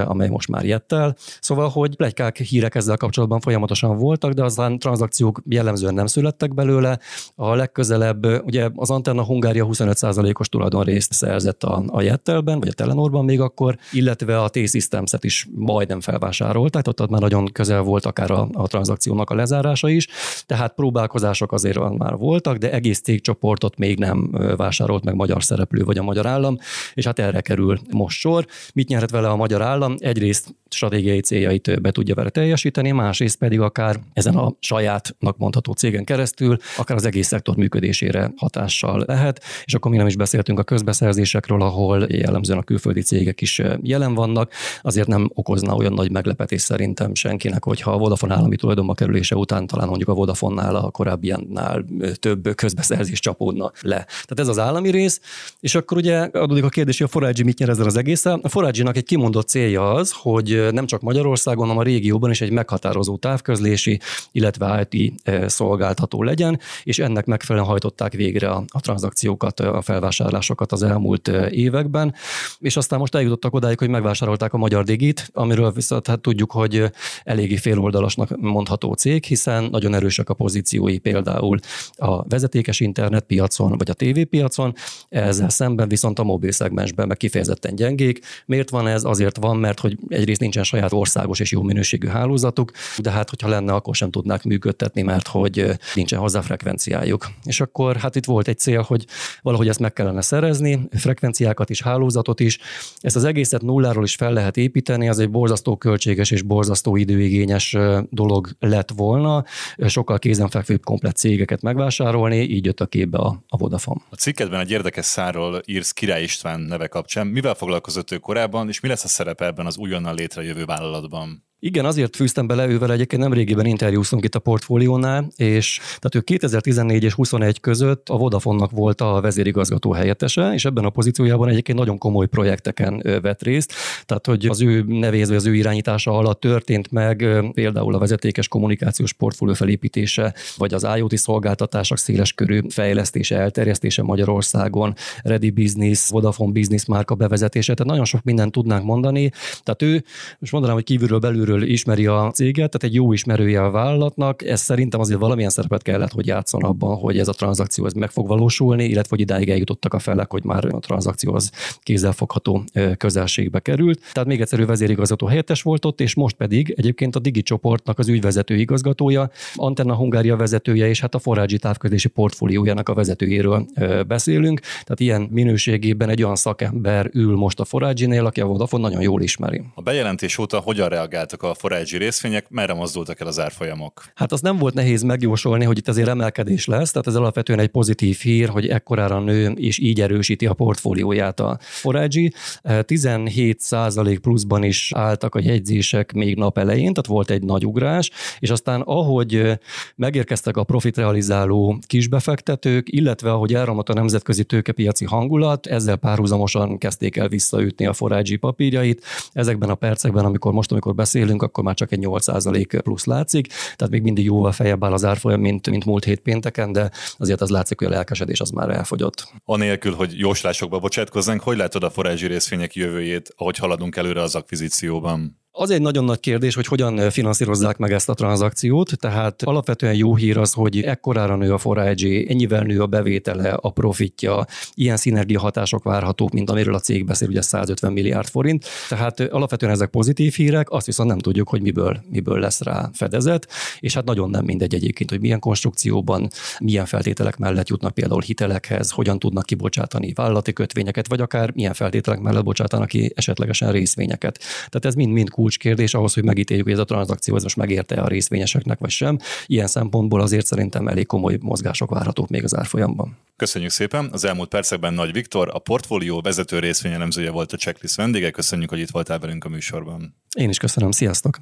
amely 0.05 0.29
most 0.29 0.49
már 0.49 0.65
jettel. 0.65 1.17
Szóval, 1.41 1.69
hogy 1.69 1.97
plegykák, 1.97 2.37
hírek 2.37 2.75
ezzel 2.75 2.97
kapcsolatban 2.97 3.41
folyamatosan 3.41 3.97
voltak, 3.97 4.33
de 4.33 4.45
aztán 4.45 4.79
tranzakciók 4.79 5.41
jellemzően 5.63 5.95
nem 5.95 6.07
születtek 6.07 6.55
belőle. 6.55 6.99
A 7.35 7.55
legközelebb, 7.55 8.45
ugye 8.45 8.71
az 8.75 8.91
Antenna 8.91 9.25
Hungária 9.25 9.67
25%-os 9.71 10.49
tulajdonrészt 10.49 11.13
szerzett 11.13 11.63
a, 11.63 11.83
a 11.87 12.03
Jettelben, 12.03 12.59
vagy 12.59 12.69
a 12.69 12.73
Telenorban 12.73 13.25
még 13.25 13.41
akkor, 13.41 13.77
illetve 13.93 14.41
a 14.43 14.49
T-Systems-et 14.49 15.25
is 15.25 15.49
majdnem 15.55 16.01
felvásárolt, 16.01 16.71
tehát 16.71 16.89
ott 16.89 17.11
már 17.11 17.21
nagyon 17.21 17.47
közel 17.53 17.83
volt 17.83 18.07
akár 18.07 18.31
a, 18.31 18.49
a 18.53 18.67
tranzakciónak 18.67 19.31
a 19.31 19.35
lezárása 19.35 19.89
is, 19.89 20.09
tehát 20.47 20.75
próbálkozások 20.75 21.53
azért 21.53 21.99
már 21.99 22.17
voltak, 22.17 22.57
de 22.57 22.73
egész 22.73 23.01
cégcsoportot 23.01 23.79
még 23.79 23.99
nem 23.99 24.31
vásárolt 24.57 25.05
meg 25.05 25.15
magyar 25.15 25.45
szereplő 25.45 25.85
vagy 25.85 25.99
a 25.99 26.03
magyar 26.03 26.27
állam, 26.27 26.57
és 26.95 27.05
hát 27.05 27.19
erre 27.19 27.41
kerül 27.41 27.79
most 27.91 28.19
sor. 28.19 28.47
Mit 28.75 28.89
nyerhet 28.89 29.11
vele 29.11 29.29
a 29.29 29.37
magyar 29.37 29.63
állam? 29.63 29.95
Egyrészt 29.99 30.55
stratégiai 30.69 31.21
céljait 31.21 31.81
be 31.81 31.91
tudja 31.91 32.15
vele 32.15 32.31
teljesíteni, 32.31 32.91
másrészt 32.91 33.39
pedig 33.39 33.61
akár 33.61 34.01
ezen 34.13 34.37
a 34.37 34.53
sajátnak 34.61 35.37
mondható 35.53 35.73
cégen 35.73 36.05
keresztül, 36.05 36.57
akár 36.77 36.97
az 36.97 37.05
egész 37.05 37.27
szektor 37.27 37.57
működésére 37.57 38.33
hatással 38.37 39.05
lehet, 39.07 39.43
és 39.65 39.75
akkor 39.75 39.91
mi 39.91 39.97
nem 39.97 40.07
is 40.07 40.17
beszéltünk 40.17 40.59
a 40.59 40.63
közbeszerzésekről, 40.63 41.63
ahol 41.63 42.07
jellemzően 42.09 42.59
a 42.59 42.63
külföldi 42.63 43.03
cégek 43.03 43.41
is 43.41 43.63
jelen 43.83 44.15
vannak, 44.15 44.53
azért 44.83 45.07
nem 45.07 45.31
okozna 45.35 45.75
olyan 45.75 45.93
nagy 45.93 46.11
meglepetés 46.11 46.61
szerintem 46.61 47.15
senkinek, 47.15 47.65
hogyha 47.65 47.93
a 47.93 47.99
Vodafone 47.99 48.35
állami 48.35 48.57
tulajdonba 48.57 48.95
kerülése 48.95 49.37
után 49.37 49.67
talán 49.67 49.89
mondjuk 49.89 50.09
a 50.09 50.15
Vodafonnál 50.15 50.77
a 50.77 50.91
korábbiannál 50.91 51.85
több 52.15 52.55
közbeszerzés 52.55 53.21
csapódna 53.21 53.73
le. 53.81 54.05
Tehát 54.05 54.39
ez 54.39 54.49
az 54.49 54.59
állami 54.59 54.91
rész, 54.91 55.21
és 55.61 55.75
akkor 55.75 55.97
ugye 55.97 56.19
adódik 56.19 56.65
a 56.65 56.69
kérdés, 56.69 56.99
hogy 56.99 57.07
a 57.07 57.11
Forage 57.11 57.45
mit 57.45 57.59
nyer 57.59 57.69
ezzel 57.69 57.87
az 57.87 57.97
egészen. 57.97 58.41
A 58.43 58.49
forage 58.49 58.91
egy 58.93 59.05
kimondott 59.05 59.49
célja 59.49 59.93
az, 59.93 60.13
hogy 60.15 60.67
nem 60.71 60.87
csak 60.87 61.01
Magyarországon, 61.01 61.67
hanem 61.67 61.79
a 61.79 61.83
régióban 61.83 62.31
is 62.31 62.41
egy 62.41 62.51
meghatározó 62.51 63.17
távközlési, 63.17 64.01
illetve 64.33 64.89
IT 64.91 65.13
szolgáltató 65.49 66.23
legyen, 66.23 66.61
és 66.83 66.99
ennek 66.99 67.27
megfelelően 67.27 67.71
hajtották 67.71 68.13
végre 68.13 68.49
a, 68.49 68.65
a 68.69 68.81
tranzakciókat, 68.81 69.61
a 69.61 69.83
felvásárlásokat 69.83 70.73
az 70.73 70.83
elmúlt 70.83 71.29
években, 71.51 72.15
és 72.59 72.77
aztán 72.77 72.99
most 72.99 73.15
eljutottak 73.15 73.55
odáig, 73.55 73.79
hogy 73.79 73.89
megvásárolták 73.89 74.53
a 74.53 74.59
Magyar 74.59 74.85
Digit, 74.85 75.31
amiről 75.33 75.73
viszont 75.73 76.07
hát 76.07 76.21
tudjuk, 76.21 76.53
hogy 76.53 76.91
eléggé 77.25 77.57
féloldalasnak 77.57 78.41
mondható 78.41 78.93
cég, 78.93 79.25
hiszen 79.25 79.65
nagyon 79.65 79.95
erősek 79.95 80.29
a 80.29 80.35
pozíciói 80.35 80.99
például 80.99 81.59
a 81.93 82.29
vezetékes 82.29 82.81
internetpiacon, 82.81 83.79
vagy 83.79 83.91
a 83.91 83.95
tévépiacon, 83.95 84.75
ezzel 85.09 85.49
szemben 85.49 85.89
viszont 85.89 86.19
a 86.19 86.23
mobil 86.23 86.51
szegmensben 86.51 87.07
meg 87.07 87.17
kifejezetten 87.17 87.75
gyengék. 87.75 88.25
Miért 88.47 88.71
van 88.71 88.87
ez? 88.87 89.05
Azért 89.05 89.37
van, 89.37 89.57
mert 89.57 89.81
hogy 89.81 89.99
egyrészt 90.09 90.41
nincsen 90.41 90.65
saját 90.65 90.93
országos 90.93 91.41
és 91.41 91.53
jó 91.53 91.63
minőségű 91.63 92.07
hálózatuk, 92.07 92.71
de 92.99 93.11
hát 93.11 93.31
hogyha 93.31 93.49
lenne, 93.49 93.73
akkor 93.73 93.95
sem 93.95 94.11
tudnák 94.11 94.45
működtetni, 94.45 95.03
mert 95.03 95.22
hogy 95.27 95.71
nincsen 95.95 96.19
hozzá 96.19 96.41
frekvenciájuk. 96.41 97.31
És 97.45 97.61
akkor 97.61 97.97
hát 97.97 98.17
itt 98.17 98.25
volt 98.25 98.49
egy 98.49 98.59
cél, 98.59 98.81
hogy 98.81 99.05
valahogy 99.43 99.69
ezt 99.69 99.79
meg 99.79 99.93
kellene 99.93 100.21
szerezni, 100.21 100.89
frekvenciákat 100.91 101.71
is, 101.71 101.83
hálózatot 101.83 102.41
is. 102.41 102.59
Ezt 103.01 103.17
az 103.17 103.25
egészet 103.25 103.63
nulláról 103.63 104.05
is 104.05 104.15
fel 104.15 104.33
lehet 104.33 104.57
építeni, 104.57 105.09
az 105.09 105.19
egy 105.19 105.31
borzasztó 105.31 105.77
költséges 105.77 106.31
és 106.31 106.43
borzasztó 106.43 106.97
időigényes 106.97 107.77
dolog 108.11 108.49
lett 108.59 108.91
volna. 108.97 109.45
Sokkal 109.87 110.19
kézenfekvőbb 110.19 110.85
komplet 110.85 111.17
cégeket 111.17 111.63
megvásárolni, 111.63 112.37
így 112.37 112.65
jött 112.65 112.81
a 112.81 112.87
képbe 112.87 113.19
a, 113.19 113.43
a 113.49 113.57
Vodafone. 113.57 114.01
A 114.11 114.15
cikkedben 114.15 114.61
egy 114.61 114.71
érdekes 114.71 115.05
szárról 115.05 115.63
írsz 115.67 115.93
Király 115.93 116.23
István 116.23 116.61
neve 116.61 116.87
kapcsán. 116.87 117.27
Mivel 117.27 117.55
foglalkozott 117.55 118.11
ő 118.11 118.19
korábban, 118.19 118.69
és 118.69 118.81
mi 118.81 118.89
lesz 118.89 119.05
a 119.05 119.09
szerepe 119.09 119.45
ebben 119.45 119.67
az 119.67 119.77
újonnan 119.77 120.15
létrejövő 120.15 120.65
vállalatban? 120.65 121.51
Igen, 121.65 121.85
azért 121.85 122.17
fűztem 122.17 122.47
bele 122.47 122.67
ővel 122.69 122.93
egyébként 122.93 123.23
nem 123.23 123.33
régiben 123.33 123.67
interjúztunk 123.67 124.25
itt 124.25 124.35
a 124.35 124.39
portfóliónál, 124.39 125.29
és 125.37 125.77
tehát 125.79 126.15
ő 126.15 126.21
2014 126.21 127.03
és 127.03 127.13
21 127.13 127.61
között 127.61 128.09
a 128.09 128.17
Vodafonnak 128.17 128.71
volt 128.71 129.01
a 129.01 129.21
vezérigazgató 129.21 129.93
helyettese, 129.93 130.53
és 130.55 130.65
ebben 130.65 130.85
a 130.85 130.91
pozíciójában 130.91 131.49
egyébként 131.49 131.79
nagyon 131.79 131.99
komoly 131.99 132.27
projekteken 132.27 133.03
vett 133.23 133.43
részt. 133.43 133.73
Tehát, 134.05 134.27
hogy 134.27 134.47
az 134.47 134.61
ő 134.61 134.85
nevézve, 134.87 135.37
az 135.37 135.47
ő 135.47 135.55
irányítása 135.55 136.11
alatt 136.19 136.41
történt 136.41 136.91
meg 136.91 137.27
például 137.53 137.95
a 137.95 137.99
vezetékes 137.99 138.49
kommunikációs 138.49 139.13
portfólió 139.13 139.55
felépítése, 139.55 140.35
vagy 140.57 140.75
az 140.75 140.87
IoT 140.97 141.17
szolgáltatások 141.17 141.99
széles 141.99 142.33
körű 142.33 142.61
fejlesztése, 142.69 143.39
elterjesztése 143.39 144.03
Magyarországon, 144.03 144.95
Ready 145.23 145.51
Business, 145.51 146.09
Vodafone 146.09 146.53
Business 146.53 146.85
márka 146.85 147.15
bevezetése, 147.15 147.75
tehát 147.75 147.91
nagyon 147.93 148.05
sok 148.05 148.23
mindent 148.23 148.53
tudnánk 148.53 148.85
mondani. 148.85 149.31
Tehát 149.63 149.83
ő, 149.83 150.05
most 150.39 150.53
mondanám, 150.53 150.77
hogy 150.77 150.85
kívülről 150.85 151.19
belülről 151.19 151.51
belülről 151.53 151.75
ismeri 151.75 152.07
a 152.07 152.31
céget, 152.35 152.55
tehát 152.55 152.83
egy 152.83 152.95
jó 152.95 153.13
ismerője 153.13 153.65
a 153.65 153.71
vállalatnak, 153.71 154.45
ez 154.45 154.61
szerintem 154.61 155.01
azért 155.01 155.21
valamilyen 155.21 155.51
szerepet 155.51 155.83
kellett, 155.83 156.13
hogy 156.13 156.27
játszon 156.27 156.63
abban, 156.63 156.97
hogy 156.97 157.19
ez 157.19 157.29
a 157.29 157.33
tranzakció 157.33 157.87
ez 157.87 157.93
meg 157.93 158.11
fog 158.11 158.27
valósulni, 158.27 158.85
illetve 158.85 159.09
hogy 159.09 159.21
idáig 159.21 159.51
eljutottak 159.51 159.95
a 159.95 159.99
felek, 159.99 160.31
hogy 160.31 160.45
már 160.45 160.65
a 160.65 160.79
tranzakció 160.79 161.35
az 161.35 161.51
kézzelfogható 161.83 162.65
közelségbe 162.97 163.61
került. 163.61 164.01
Tehát 164.13 164.29
még 164.29 164.41
egyszerű 164.41 164.65
vezérigazgató 164.65 165.27
helyettes 165.27 165.63
volt 165.63 165.85
ott, 165.85 166.01
és 166.01 166.15
most 166.15 166.37
pedig 166.37 166.75
egyébként 166.77 167.17
a 167.17 167.19
Digi 167.19 167.43
csoportnak 167.43 167.99
az 167.99 168.09
ügyvezető 168.09 168.57
igazgatója, 168.57 169.31
Antenna 169.55 169.95
Hungária 169.95 170.37
vezetője, 170.37 170.89
és 170.89 171.01
hát 171.01 171.15
a 171.15 171.19
forrágyi 171.19 171.59
távközlési 171.59 172.09
portfóliójának 172.09 172.89
a 172.89 172.95
vezetőjéről 172.95 173.67
beszélünk. 174.07 174.61
Tehát 174.61 175.01
ilyen 175.01 175.29
minőségében 175.31 176.09
egy 176.09 176.23
olyan 176.23 176.37
szakember 176.37 177.11
ül 177.13 177.37
most 177.37 177.61
a 177.61 177.65
Forágyinél, 177.65 178.27
aki 178.27 178.41
a 178.41 178.47
Vodafone 178.47 178.83
nagyon 178.83 179.03
jól 179.03 179.23
ismeri. 179.23 179.63
A 179.75 179.83
bejelentés 179.83 180.39
óta 180.39 180.59
hogyan 180.59 180.89
reagáltak 180.89 181.42
a 181.43 181.55
forrágyi 181.55 181.97
részvények, 181.97 182.47
merre 182.49 182.75
mozdultak 182.75 183.21
el 183.21 183.27
az 183.27 183.41
árfolyamok? 183.41 184.05
Hát 184.15 184.33
az 184.33 184.41
nem 184.41 184.57
volt 184.57 184.75
nehéz 184.75 185.03
megjósolni, 185.03 185.65
hogy 185.65 185.79
itt 185.79 185.89
azért 185.89 186.09
emelkedés 186.09 186.67
lesz, 186.67 186.91
tehát 186.91 187.07
ez 187.07 187.15
alapvetően 187.15 187.59
egy 187.59 187.69
pozitív 187.69 188.19
hír, 188.19 188.49
hogy 188.49 188.69
ekkorára 188.69 189.21
nő 189.21 189.51
és 189.51 189.79
így 189.79 190.01
erősíti 190.01 190.47
a 190.47 190.55
portfólióját 190.55 191.41
a 191.41 191.59
Forage. 191.61 192.31
17% 192.65 194.19
pluszban 194.23 194.63
is 194.63 194.93
álltak 194.95 195.35
a 195.35 195.41
jegyzések 195.43 196.13
még 196.13 196.37
nap 196.37 196.59
elején, 196.59 196.93
tehát 196.93 197.07
volt 197.07 197.31
egy 197.31 197.43
nagy 197.43 197.67
ugrás, 197.67 198.11
és 198.39 198.51
aztán 198.51 198.81
ahogy 198.81 199.59
megérkeztek 199.97 200.57
a 200.57 200.65
profitrealizáló 200.65 201.79
kisbefektetők, 201.87 202.93
illetve 202.93 203.33
ahogy 203.33 203.55
elromlott 203.55 203.89
a 203.89 203.95
nemzetközi 203.95 204.45
tőkepiaci 204.45 205.05
hangulat, 205.05 205.67
ezzel 205.67 205.97
párhuzamosan 205.97 206.79
kezdték 206.79 207.17
el 207.17 207.29
visszaütni 207.29 207.87
a 207.87 207.93
Forage 207.93 208.39
papírjait. 208.39 209.05
Ezekben 209.33 209.71
a 209.71 209.75
percekben, 209.75 210.25
amikor 210.25 210.53
most, 210.53 210.73
amikor 210.73 210.95
beszélünk, 210.95 211.32
akkor 211.41 211.65
már 211.65 211.75
csak 211.75 211.93
egy 211.93 211.99
8% 212.03 212.81
plusz 212.83 213.05
látszik, 213.05 213.47
tehát 213.47 213.91
még 213.91 214.03
mindig 214.03 214.25
jóval 214.25 214.53
feljebb 214.53 214.85
áll 214.85 214.93
az 214.93 215.05
árfolyam, 215.05 215.41
mint, 215.41 215.71
mint 215.71 215.85
múlt 215.85 216.05
hét 216.05 216.21
pénteken, 216.21 216.73
de 216.73 216.91
azért 217.19 217.41
az 217.41 217.51
látszik, 217.51 217.79
hogy 217.79 217.87
a 217.87 217.91
lelkesedés 217.91 218.41
az 218.41 218.51
már 218.51 218.71
elfogyott. 218.71 219.33
Anélkül, 219.45 219.95
hogy 219.95 220.19
jóslásokba 220.19 220.79
bocsátkozzánk, 220.79 221.41
hogy 221.41 221.57
látod 221.57 221.83
a 221.83 221.91
forrázsi 221.91 222.27
részvények 222.27 222.75
jövőjét, 222.75 223.35
ahogy 223.37 223.57
haladunk 223.57 223.97
előre 223.97 224.23
az 224.23 224.35
akvizícióban? 224.35 225.42
Az 225.63 225.71
egy 225.71 225.81
nagyon 225.81 226.05
nagy 226.05 226.21
kérdés, 226.21 226.55
hogy 226.55 226.67
hogyan 226.67 227.11
finanszírozzák 227.11 227.77
meg 227.77 227.93
ezt 227.93 228.09
a 228.09 228.15
tranzakciót, 228.15 228.99
tehát 228.99 229.43
alapvetően 229.43 229.95
jó 229.95 230.17
hír 230.17 230.39
az, 230.39 230.53
hogy 230.53 230.81
ekkorára 230.81 231.37
nő 231.37 231.53
a 231.53 231.59
Forage, 231.59 232.25
ennyivel 232.29 232.63
nő 232.63 232.81
a 232.81 232.87
bevétele, 232.87 233.51
a 233.51 233.71
profitja, 233.71 234.45
ilyen 234.75 234.97
szinergia 234.97 235.41
hatások 235.41 235.83
várhatók, 235.83 236.33
mint 236.33 236.51
amiről 236.51 236.75
a 236.75 236.79
cég 236.79 237.05
beszél, 237.05 237.29
ugye 237.29 237.43
150 237.43 237.93
milliárd 237.93 238.29
forint. 238.29 238.65
Tehát 238.89 239.21
alapvetően 239.21 239.73
ezek 239.73 239.91
pozitív 239.91 240.35
hírek, 240.35 240.71
azt 240.71 240.87
viszont 240.87 241.09
nem 241.09 241.19
tudjuk, 241.19 241.49
hogy 241.49 241.63
miből, 241.63 242.01
miből 242.11 242.39
lesz 242.39 242.63
rá 242.63 242.91
fedezet, 242.93 243.49
és 243.81 243.95
hát 243.95 244.05
nagyon 244.05 244.31
nem 244.31 244.45
mindegy 244.45 244.75
egyébként, 244.75 245.11
hogy 245.11 245.21
milyen 245.21 245.41
konstrukcióban, 245.41 246.29
milyen 246.59 246.87
feltételek 246.87 247.37
mellett 247.37 247.69
jutnak 247.69 247.95
például 247.95 248.21
hitelekhez, 248.21 248.91
hogyan 248.91 249.19
tudnak 249.19 249.47
kibocsátani 249.47 250.13
vállalati 250.13 250.53
kötvényeket, 250.53 251.09
vagy 251.09 251.21
akár 251.21 251.53
milyen 251.55 251.75
feltételek 251.75 252.21
mellett 252.21 252.45
bocsátanak 252.45 252.89
ki 252.89 253.13
esetlegesen 253.15 253.73
részvényeket. 253.73 254.39
Tehát 254.39 254.85
ez 254.85 254.95
mind-mind 254.95 255.31
kulcskérdés 255.53 255.95
ahhoz, 255.95 256.15
hogy 256.15 256.25
megítéljük, 256.25 256.65
hogy 256.65 256.75
ez 256.75 256.81
a 256.81 256.85
tranzakció 256.85 257.37
ez 257.37 257.43
most 257.43 257.57
megérte 257.57 258.01
a 258.01 258.09
részvényeseknek, 258.09 258.79
vagy 258.79 258.91
sem. 258.91 259.19
Ilyen 259.47 259.67
szempontból 259.67 260.21
azért 260.21 260.47
szerintem 260.47 260.89
elég 260.89 261.07
komoly 261.07 261.39
mozgások 261.41 261.91
várhatók 261.91 262.29
még 262.29 262.45
az 262.45 262.57
árfolyamban. 262.57 263.17
Köszönjük 263.37 263.71
szépen! 263.71 264.09
Az 264.13 264.25
elmúlt 264.25 264.49
percekben 264.49 264.95
Nagy 264.95 265.13
Viktor, 265.13 265.51
a 265.53 265.59
portfólió 265.59 266.21
vezető 266.21 266.59
részvényelemzője 266.59 267.31
volt 267.31 267.53
a 267.53 267.57
checklist 267.57 267.97
vendége. 267.97 268.31
Köszönjük, 268.31 268.71
hogy 268.71 268.79
itt 268.79 268.91
voltál 268.91 269.19
velünk 269.19 269.45
a 269.45 269.49
műsorban. 269.49 270.15
Én 270.37 270.49
is 270.49 270.59
köszönöm, 270.59 270.91
sziasztok! 270.91 271.39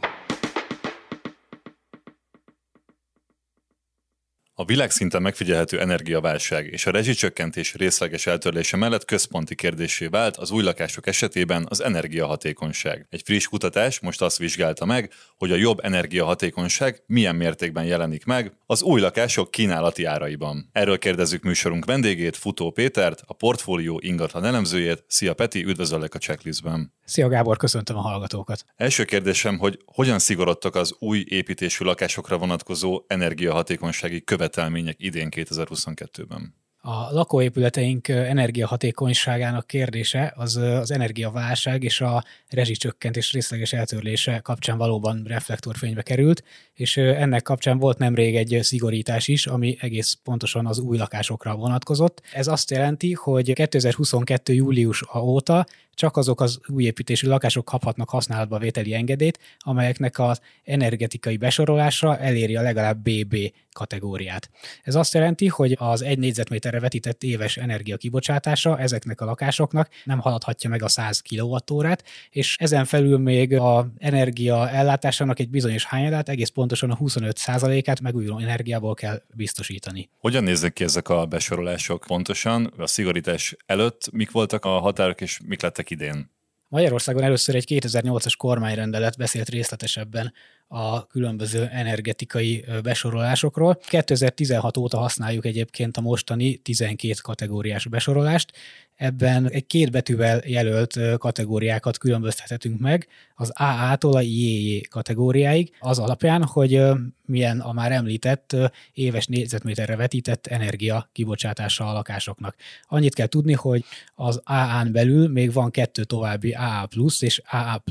A 4.60 4.64
világszinten 4.64 5.22
megfigyelhető 5.22 5.80
energiaválság 5.80 6.66
és 6.66 6.86
a 6.86 6.90
rezsicsökkentés 6.90 7.74
részleges 7.74 8.26
eltörlése 8.26 8.76
mellett 8.76 9.04
központi 9.04 9.54
kérdésé 9.54 10.06
vált 10.06 10.36
az 10.36 10.50
új 10.50 10.62
lakások 10.62 11.06
esetében 11.06 11.66
az 11.68 11.82
energiahatékonyság. 11.82 13.06
Egy 13.10 13.22
friss 13.24 13.46
kutatás 13.46 14.00
most 14.00 14.22
azt 14.22 14.38
vizsgálta 14.38 14.84
meg, 14.84 15.12
hogy 15.36 15.50
a 15.50 15.56
jobb 15.56 15.78
energiahatékonyság 15.82 17.02
milyen 17.06 17.36
mértékben 17.36 17.84
jelenik 17.84 18.24
meg 18.24 18.52
az 18.66 18.82
új 18.82 19.00
lakások 19.00 19.50
kínálati 19.50 20.04
áraiban. 20.04 20.68
Erről 20.72 20.98
kérdezzük 20.98 21.42
műsorunk 21.42 21.84
vendégét, 21.84 22.36
Futó 22.36 22.70
Pétert, 22.70 23.22
a 23.26 23.34
portfólió 23.34 24.00
ingatlan 24.02 24.44
elemzőjét. 24.44 25.04
Szia 25.06 25.34
Peti, 25.34 25.64
üdvözöllek 25.64 26.14
a 26.14 26.18
checklistben. 26.18 26.92
Szia 27.10 27.28
Gábor, 27.28 27.56
köszöntöm 27.56 27.96
a 27.96 28.00
hallgatókat. 28.00 28.64
Első 28.76 29.04
kérdésem, 29.04 29.58
hogy 29.58 29.82
hogyan 29.84 30.18
szigorodtak 30.18 30.74
az 30.74 30.94
új 30.98 31.24
építésű 31.28 31.84
lakásokra 31.84 32.38
vonatkozó 32.38 33.02
energiahatékonysági 33.06 34.24
követelmények 34.24 34.96
idén 34.98 35.28
2022-ben? 35.30 36.54
A 36.82 37.12
lakóépületeink 37.12 38.08
energiahatékonyságának 38.08 39.66
kérdése 39.66 40.32
az 40.36 40.56
az 40.56 40.90
energiaválság 40.90 41.82
és 41.84 42.00
a 42.00 42.24
rezsicsökkentés 42.48 43.32
részleges 43.32 43.72
eltörlése 43.72 44.38
kapcsán 44.38 44.78
valóban 44.78 45.22
reflektorfénybe 45.26 46.02
került, 46.02 46.44
és 46.74 46.96
ennek 46.96 47.42
kapcsán 47.42 47.78
volt 47.78 47.98
nemrég 47.98 48.36
egy 48.36 48.58
szigorítás 48.62 49.28
is, 49.28 49.46
ami 49.46 49.76
egész 49.80 50.18
pontosan 50.24 50.66
az 50.66 50.78
új 50.78 50.96
lakásokra 50.96 51.54
vonatkozott. 51.54 52.22
Ez 52.32 52.46
azt 52.46 52.70
jelenti, 52.70 53.12
hogy 53.12 53.52
2022. 53.52 54.52
július 54.52 55.04
óta 55.16 55.66
csak 56.00 56.16
azok 56.16 56.40
az 56.40 56.60
újépítésű 56.66 57.28
lakások 57.28 57.64
kaphatnak 57.64 58.08
használatba 58.08 58.58
vételi 58.58 58.94
engedélyt, 58.94 59.38
amelyeknek 59.58 60.18
az 60.18 60.40
energetikai 60.64 61.36
besorolása 61.36 62.18
eléri 62.18 62.56
a 62.56 62.62
legalább 62.62 62.98
BB 62.98 63.36
kategóriát. 63.72 64.50
Ez 64.82 64.94
azt 64.94 65.14
jelenti, 65.14 65.46
hogy 65.46 65.76
az 65.78 66.02
egy 66.02 66.18
négyzetméterre 66.18 66.80
vetített 66.80 67.22
éves 67.22 67.56
energia 67.56 67.96
kibocsátása 67.96 68.78
ezeknek 68.78 69.20
a 69.20 69.24
lakásoknak 69.24 69.88
nem 70.04 70.18
haladhatja 70.18 70.70
meg 70.70 70.82
a 70.82 70.88
100 70.88 71.22
kWh-át, 71.28 72.04
és 72.30 72.56
ezen 72.58 72.84
felül 72.84 73.18
még 73.18 73.54
a 73.54 73.92
energia 73.98 74.68
ellátásának 74.68 75.38
egy 75.38 75.50
bizonyos 75.50 75.84
hányadát, 75.84 76.28
egész 76.28 76.48
pontosan 76.48 76.90
a 76.90 76.96
25%-át 76.96 78.00
megújuló 78.00 78.38
energiából 78.38 78.94
kell 78.94 79.22
biztosítani. 79.34 80.08
Hogyan 80.18 80.42
néznek 80.44 80.72
ki 80.72 80.84
ezek 80.84 81.08
a 81.08 81.26
besorolások 81.26 82.04
pontosan? 82.06 82.72
A 82.78 82.86
szigorítás 82.86 83.56
előtt 83.66 84.08
mik 84.12 84.30
voltak 84.30 84.64
a 84.64 84.78
határok, 84.78 85.20
és 85.20 85.40
mik 85.44 85.62
lettek 85.62 85.89
idén? 85.90 86.30
Magyarországon 86.68 87.22
először 87.22 87.54
egy 87.54 87.66
2008-as 87.68 88.34
kormányrendelet 88.36 89.16
beszélt 89.16 89.48
részletesebben 89.48 90.32
a 90.72 91.06
különböző 91.06 91.68
energetikai 91.72 92.64
besorolásokról. 92.82 93.78
2016 93.88 94.76
óta 94.76 94.98
használjuk 94.98 95.44
egyébként 95.44 95.96
a 95.96 96.00
mostani 96.00 96.56
12 96.56 97.14
kategóriás 97.22 97.86
besorolást. 97.86 98.52
Ebben 98.96 99.50
egy 99.50 99.66
két 99.66 99.90
betűvel 99.90 100.42
jelölt 100.46 100.98
kategóriákat 101.18 101.98
különböztethetünk 101.98 102.80
meg, 102.80 103.08
az 103.34 103.52
AA-tól 103.54 104.16
a 104.16 104.20
JJ 104.20 104.80
kategóriáig, 104.80 105.72
az 105.78 105.98
alapján, 105.98 106.44
hogy 106.44 106.82
milyen 107.26 107.60
a 107.60 107.72
már 107.72 107.92
említett 107.92 108.56
éves 108.92 109.26
négyzetméterre 109.26 109.96
vetített 109.96 110.46
energia 110.46 111.08
kibocsátása 111.12 111.88
a 111.88 111.92
lakásoknak. 111.92 112.56
Annyit 112.88 113.14
kell 113.14 113.26
tudni, 113.26 113.52
hogy 113.52 113.84
az 114.14 114.40
AA-n 114.44 114.92
belül 114.92 115.28
még 115.28 115.52
van 115.52 115.70
kettő 115.70 116.04
további 116.04 116.52
AA 116.52 116.88
és 117.20 117.42
AA 117.50 117.82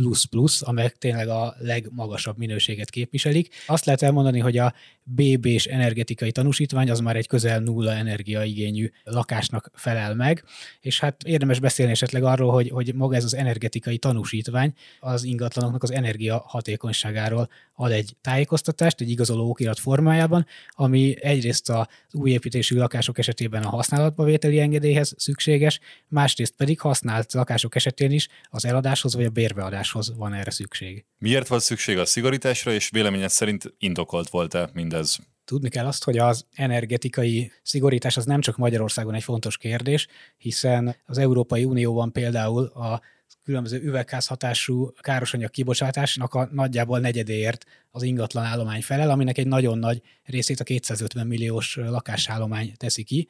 amelyek 0.62 0.98
tényleg 0.98 1.28
a 1.28 1.56
legmagasabb 1.60 2.38
minőséget 2.70 2.90
képviselik. 2.90 3.56
Azt 3.68 3.86
lehet 3.86 4.02
elmondani, 4.02 4.40
hogy 4.40 4.58
a 4.58 4.74
BB-s 5.16 5.66
energetikai 5.66 6.32
tanúsítvány 6.32 6.90
az 6.90 7.00
már 7.00 7.16
egy 7.16 7.28
közel 7.28 7.60
nulla 7.60 7.92
energiaigényű 7.92 8.90
lakásnak 9.04 9.72
felel 9.74 10.16
meg, 10.16 10.44
és 10.80 11.00
hát 11.00 11.24
érdemes 11.24 11.60
beszélni 11.60 11.92
esetleg 11.92 12.24
arról, 12.24 12.52
hogy, 12.52 12.70
hogy 12.70 12.96
maga 12.96 13.16
ez 13.16 13.24
az 13.24 13.36
energetikai 13.36 13.98
tanúsítvány 13.98 14.74
az 15.00 15.24
ingatlanoknak 15.24 15.84
az 15.84 15.92
energia 15.92 16.44
hatékonyságáról 16.48 17.50
ad 17.74 17.92
egy 17.92 18.16
tájékoztatást, 18.22 19.02
egy 19.02 19.10
igazoló 19.10 19.50
okirat 19.50 19.80
formájában, 19.80 20.46
ami 20.70 21.16
egyrészt 21.22 21.70
az 21.70 21.88
új 22.12 22.32
építésű 22.32 22.78
lakások 22.78 23.18
esetében 23.18 23.64
a 23.64 23.70
használatba 23.70 24.24
vételi 24.24 24.60
engedélyhez 24.60 25.14
szükséges, 25.18 25.80
másrészt 26.08 26.54
pedig 26.56 26.80
használt 26.80 27.34
lakások 27.34 27.76
esetén 27.76 28.12
is 28.12 28.28
az 28.50 28.66
eladáshoz 28.66 29.16
vagy 29.16 29.26
a 29.26 29.30
bérbeadáshoz 29.30 30.14
van 30.18 30.34
erre 30.34 30.52
szükség. 30.52 31.06
Miért 31.18 31.48
van 31.48 31.60
szükség 31.60 31.98
a 31.98 32.06
szigorításra, 32.06 32.72
és 32.74 32.90
véleményed 32.90 33.30
szerint 33.30 33.74
indokolt 33.78 34.30
volt-e 34.30 34.70
mindez? 35.00 35.28
Tudni 35.46 35.70
kell 35.70 35.86
azt, 35.86 36.04
hogy 36.04 36.18
az 36.18 36.46
energetikai 36.54 37.52
szigorítás 37.64 38.18
az 38.18 38.26
nem 38.26 38.42
csak 38.42 38.58
Magyarországon 38.58 39.14
egy 39.14 39.24
fontos 39.24 39.58
kérdés, 39.58 40.08
hiszen 40.38 40.96
az 41.06 41.18
Európai 41.18 41.64
Unióban 41.64 42.12
például 42.12 42.66
a 42.66 43.02
különböző 43.44 43.82
üvegházhatású 43.82 44.92
károsanyag 45.02 45.50
kibocsátásnak 45.50 46.34
a 46.34 46.50
nagyjából 46.52 47.00
negyedéért 47.00 47.66
az 47.92 48.04
ingatlan 48.04 48.44
állomány 48.44 48.82
felel, 48.82 49.10
aminek 49.10 49.38
egy 49.38 49.48
nagyon 49.48 49.78
nagy 49.78 50.02
részét 50.24 50.60
a 50.60 50.64
250 50.64 51.28
milliós 51.28 51.76
lakásállomány 51.76 52.74
teszi 52.78 53.04
ki 53.04 53.28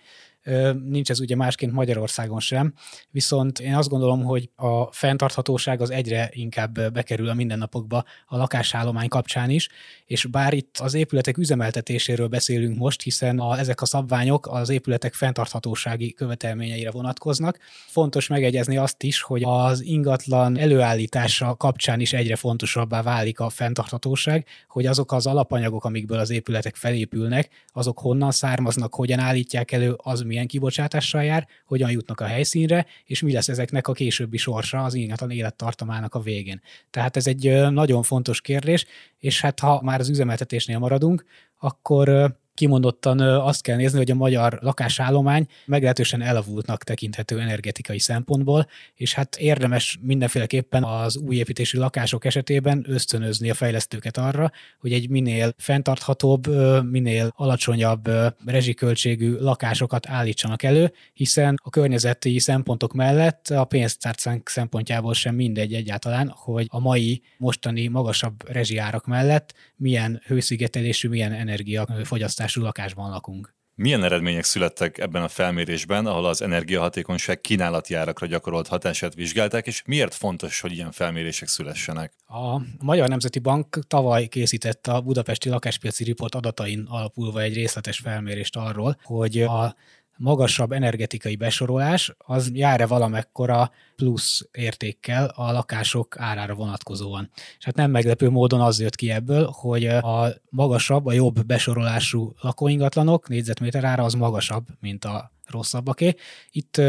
nincs 0.84 1.10
ez 1.10 1.20
ugye 1.20 1.36
másként 1.36 1.72
Magyarországon 1.72 2.40
sem, 2.40 2.74
viszont 3.12 3.60
én 3.60 3.76
azt 3.76 3.90
gondolom, 3.90 4.24
hogy 4.24 4.50
a 4.56 4.92
fenntarthatóság 4.92 5.82
az 5.82 5.90
egyre 5.90 6.30
inkább 6.34 6.92
bekerül 6.94 7.30
a 7.30 7.34
mindennapokba 7.34 8.04
a 8.26 8.38
lakásállomány 8.38 9.08
kapcsán 9.08 9.50
is, 9.50 9.70
és 10.06 10.26
bár 10.26 10.54
itt 10.54 10.78
az 10.78 10.94
épületek 10.94 11.38
üzemeltetéséről 11.38 12.28
beszélünk 12.28 12.78
most, 12.78 13.02
hiszen 13.02 13.40
a, 13.40 13.58
ezek 13.58 13.82
a 13.82 13.86
szabványok 13.86 14.48
az 14.48 14.70
épületek 14.70 15.14
fenntarthatósági 15.14 16.14
követelményeire 16.14 16.92
vonatkoznak, 16.92 17.60
fontos 17.88 18.28
megegyezni 18.28 18.78
azt 18.78 19.04
is, 19.04 19.22
hogy 19.22 19.44
az 19.46 19.82
ingatlan 19.82 20.58
előállítása 20.58 21.56
kapcsán 21.56 22.00
is 22.00 22.14
egyre 22.14 22.36
fontosabbá 22.36 23.02
válik 23.02 23.40
a 23.40 23.50
fenntarthatóság, 23.50 24.46
hogy 24.68 24.86
azok 24.86 25.12
az 25.12 25.28
alapanyagok, 25.28 25.86
amikből 25.86 26.20
az 26.20 26.30
épületek 26.30 26.76
felépülnek, 26.76 27.50
azok 27.68 28.00
honnan 28.00 28.32
származnak, 28.32 28.96
hogyan 28.96 29.20
állítják 29.20 29.72
elő, 29.72 29.94
az 29.98 30.22
milyen 30.30 30.48
kibocsátással 30.48 31.24
jár, 31.24 31.48
hogyan 31.66 31.92
jutnak 31.92 32.20
a 32.20 32.26
helyszínre, 32.26 32.86
és 33.06 33.22
mi 33.22 33.32
lesz 33.32 33.50
ezeknek 33.50 33.88
a 33.88 33.94
későbbi 33.94 34.38
sorsa 34.38 34.84
az 34.84 34.94
ingatlan 34.94 35.32
élettartamának 35.32 36.16
a 36.16 36.20
végén. 36.20 36.62
Tehát 36.90 37.18
ez 37.18 37.28
egy 37.28 37.72
nagyon 37.72 38.04
fontos 38.04 38.42
kérdés, 38.42 38.86
és 39.18 39.42
hát 39.42 39.60
ha 39.60 39.82
már 39.84 40.00
az 40.00 40.10
üzemeltetésnél 40.10 40.80
maradunk, 40.80 41.26
akkor 41.60 42.36
kimondottan 42.60 43.20
azt 43.20 43.62
kell 43.62 43.76
nézni, 43.76 43.98
hogy 43.98 44.12
a 44.12 44.16
magyar 44.16 44.60
lakásállomány 44.62 45.48
meglehetősen 45.66 46.22
elavultnak 46.22 46.84
tekinthető 46.84 47.40
energetikai 47.40 48.00
szempontból, 48.00 48.68
és 48.96 49.14
hát 49.14 49.36
érdemes 49.36 49.98
mindenféleképpen 50.02 50.84
az 50.84 51.18
új 51.18 51.36
építési 51.36 51.78
lakások 51.78 52.26
esetében 52.26 52.86
ösztönözni 52.88 53.50
a 53.50 53.54
fejlesztőket 53.54 54.18
arra, 54.18 54.52
hogy 54.80 54.94
egy 54.94 55.10
minél 55.10 55.54
fenntarthatóbb, 55.58 56.48
minél 56.92 57.32
alacsonyabb 57.36 58.10
rezsiköltségű 58.46 59.36
lakásokat 59.38 60.08
állítsanak 60.08 60.64
elő, 60.64 60.92
hiszen 61.14 61.60
a 61.64 61.70
környezeti 61.70 62.40
szempontok 62.40 62.94
mellett 62.94 63.48
a 63.48 63.64
pénztárcánk 63.64 64.50
szempontjából 64.50 65.14
sem 65.14 65.36
mindegy 65.36 65.74
egyáltalán, 65.74 66.34
hogy 66.36 66.68
a 66.70 66.80
mai 66.80 67.22
mostani 67.38 67.88
magasabb 67.88 68.50
rezsiárak 68.50 69.06
mellett 69.06 69.54
milyen 69.76 70.22
hőszigetelésű, 70.26 71.10
milyen 71.10 71.34
energiafogyasztás 71.34 72.49
lakású 72.50 72.62
lakásban 72.62 73.10
lakunk. 73.10 73.58
Milyen 73.76 74.04
eredmények 74.04 74.44
születtek 74.44 74.98
ebben 74.98 75.24
a 75.24 75.28
felmérésben, 75.28 76.06
ahol 76.06 76.26
az 76.26 76.42
energiahatékonyság 76.42 77.42
kínálati 77.42 77.94
árakra 77.94 78.26
gyakorolt 78.26 78.68
hatását 78.68 79.14
vizsgálták, 79.14 79.68
és 79.68 79.84
miért 79.86 80.14
fontos, 80.14 80.60
hogy 80.60 80.72
ilyen 80.72 80.92
felmérések 80.92 81.48
szülessenek? 81.48 82.14
A 82.28 82.62
Magyar 82.80 83.08
Nemzeti 83.08 83.40
Bank 83.40 83.80
tavaly 83.88 84.28
készített 84.28 84.88
a 84.88 85.02
Budapesti 85.02 85.50
Lakáspiaci 85.50 86.04
Report 86.04 86.36
adatain 86.36 86.86
alapulva 86.90 87.42
egy 87.42 87.54
részletes 87.54 87.98
felmérést 88.00 88.56
arról, 88.56 89.00
hogy 89.04 89.42
a 89.42 89.76
magasabb 90.20 90.72
energetikai 90.72 91.36
besorolás, 91.36 92.14
az 92.18 92.52
jár-e 92.54 92.86
valamekkora 92.86 93.72
plusz 93.96 94.48
értékkel 94.52 95.32
a 95.36 95.52
lakások 95.52 96.16
árára 96.20 96.54
vonatkozóan. 96.54 97.30
És 97.58 97.66
hát 97.66 97.76
nem 97.76 97.92
meglepő 97.92 98.30
módon 98.30 98.62
az 98.62 98.80
jött 98.80 98.96
ki 98.96 99.12
ebből, 99.12 99.50
hogy 99.52 99.86
a 99.86 100.34
magasabb, 100.50 101.06
a 101.06 101.14
jobb 101.14 101.46
besorolású 101.46 102.34
lakóingatlanok 102.42 103.28
négyzetméter 103.28 103.84
ára 103.84 104.04
az 104.04 104.14
magasabb, 104.14 104.68
mint 104.80 105.06
a 105.06 105.32
rosszabbaké. 105.46 106.14
Itt 106.52 106.82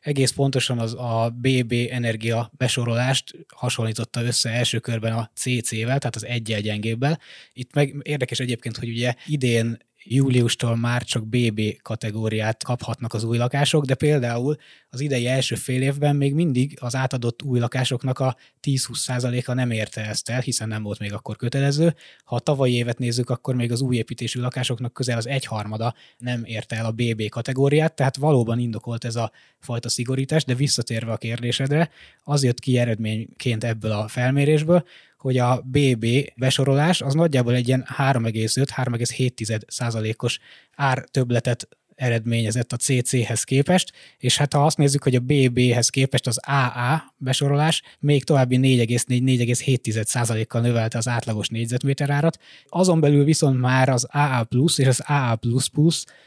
egész 0.00 0.30
pontosan 0.30 0.78
az 0.78 0.94
a 0.94 1.34
BB 1.34 1.72
energia 1.90 2.50
besorolást 2.56 3.34
hasonlította 3.54 4.22
össze 4.22 4.50
első 4.50 4.78
körben 4.78 5.12
a 5.12 5.30
CC-vel, 5.34 5.98
tehát 5.98 6.16
az 6.16 6.24
egyel 6.26 6.60
gyengébbel. 6.60 7.18
Itt 7.52 7.74
meg 7.74 7.96
érdekes 8.02 8.40
egyébként, 8.40 8.76
hogy 8.76 8.88
ugye 8.88 9.14
idén 9.26 9.78
júliustól 10.04 10.76
már 10.76 11.02
csak 11.02 11.26
BB 11.26 11.60
kategóriát 11.82 12.64
kaphatnak 12.64 13.14
az 13.14 13.24
új 13.24 13.36
lakások, 13.36 13.84
de 13.84 13.94
például 13.94 14.56
az 14.90 15.00
idei 15.00 15.26
első 15.26 15.54
fél 15.54 15.82
évben 15.82 16.16
még 16.16 16.34
mindig 16.34 16.78
az 16.80 16.94
átadott 16.94 17.42
új 17.42 17.58
lakásoknak 17.58 18.18
a 18.18 18.36
10-20%-a 18.62 19.52
nem 19.52 19.70
érte 19.70 20.06
ezt 20.06 20.30
el, 20.30 20.40
hiszen 20.40 20.68
nem 20.68 20.82
volt 20.82 20.98
még 20.98 21.12
akkor 21.12 21.36
kötelező. 21.36 21.94
Ha 22.24 22.36
a 22.36 22.40
tavalyi 22.40 22.74
évet 22.74 22.98
nézzük, 22.98 23.30
akkor 23.30 23.54
még 23.54 23.72
az 23.72 23.80
új 23.80 23.96
építésű 23.96 24.40
lakásoknak 24.40 24.92
közel 24.92 25.16
az 25.16 25.26
egyharmada 25.26 25.94
nem 26.18 26.44
érte 26.44 26.76
el 26.76 26.86
a 26.86 26.92
BB 26.92 27.28
kategóriát, 27.28 27.94
tehát 27.94 28.16
valóban 28.16 28.58
indokolt 28.58 29.04
ez 29.04 29.16
a 29.16 29.32
fajta 29.58 29.88
szigorítás, 29.88 30.44
de 30.44 30.54
visszatérve 30.54 31.12
a 31.12 31.16
kérdésedre, 31.16 31.90
az 32.22 32.44
jött 32.44 32.60
ki 32.60 32.78
eredményként 32.78 33.64
ebből 33.64 33.90
a 33.90 34.08
felmérésből, 34.08 34.84
hogy 35.18 35.38
a 35.38 35.62
BB 35.64 36.06
besorolás 36.36 37.00
az 37.00 37.14
nagyjából 37.14 37.54
egy 37.54 37.68
ilyen 37.68 37.86
3,5-3,7 37.96 39.60
százalékos 39.66 40.38
ártöbletet 40.74 41.68
eredményezett 41.94 42.72
a 42.72 42.76
CC-hez 42.76 43.44
képest, 43.44 43.92
és 44.18 44.36
hát 44.36 44.52
ha 44.52 44.64
azt 44.64 44.76
nézzük, 44.76 45.02
hogy 45.02 45.14
a 45.14 45.20
BB-hez 45.20 45.88
képest 45.88 46.26
az 46.26 46.40
AA 46.46 47.14
besorolás 47.18 47.82
még 47.98 48.24
további 48.24 48.58
4,4-4,7 48.62 50.44
kal 50.48 50.60
növelte 50.60 50.98
az 50.98 51.08
átlagos 51.08 51.48
négyzetméter 51.48 52.10
árat, 52.10 52.38
azon 52.68 53.00
belül 53.00 53.24
viszont 53.24 53.60
már 53.60 53.88
az 53.88 54.06
AA 54.10 54.44
plusz 54.44 54.78
és 54.78 54.86
az 54.86 55.00
AA 55.06 55.36
plusz 55.36 55.70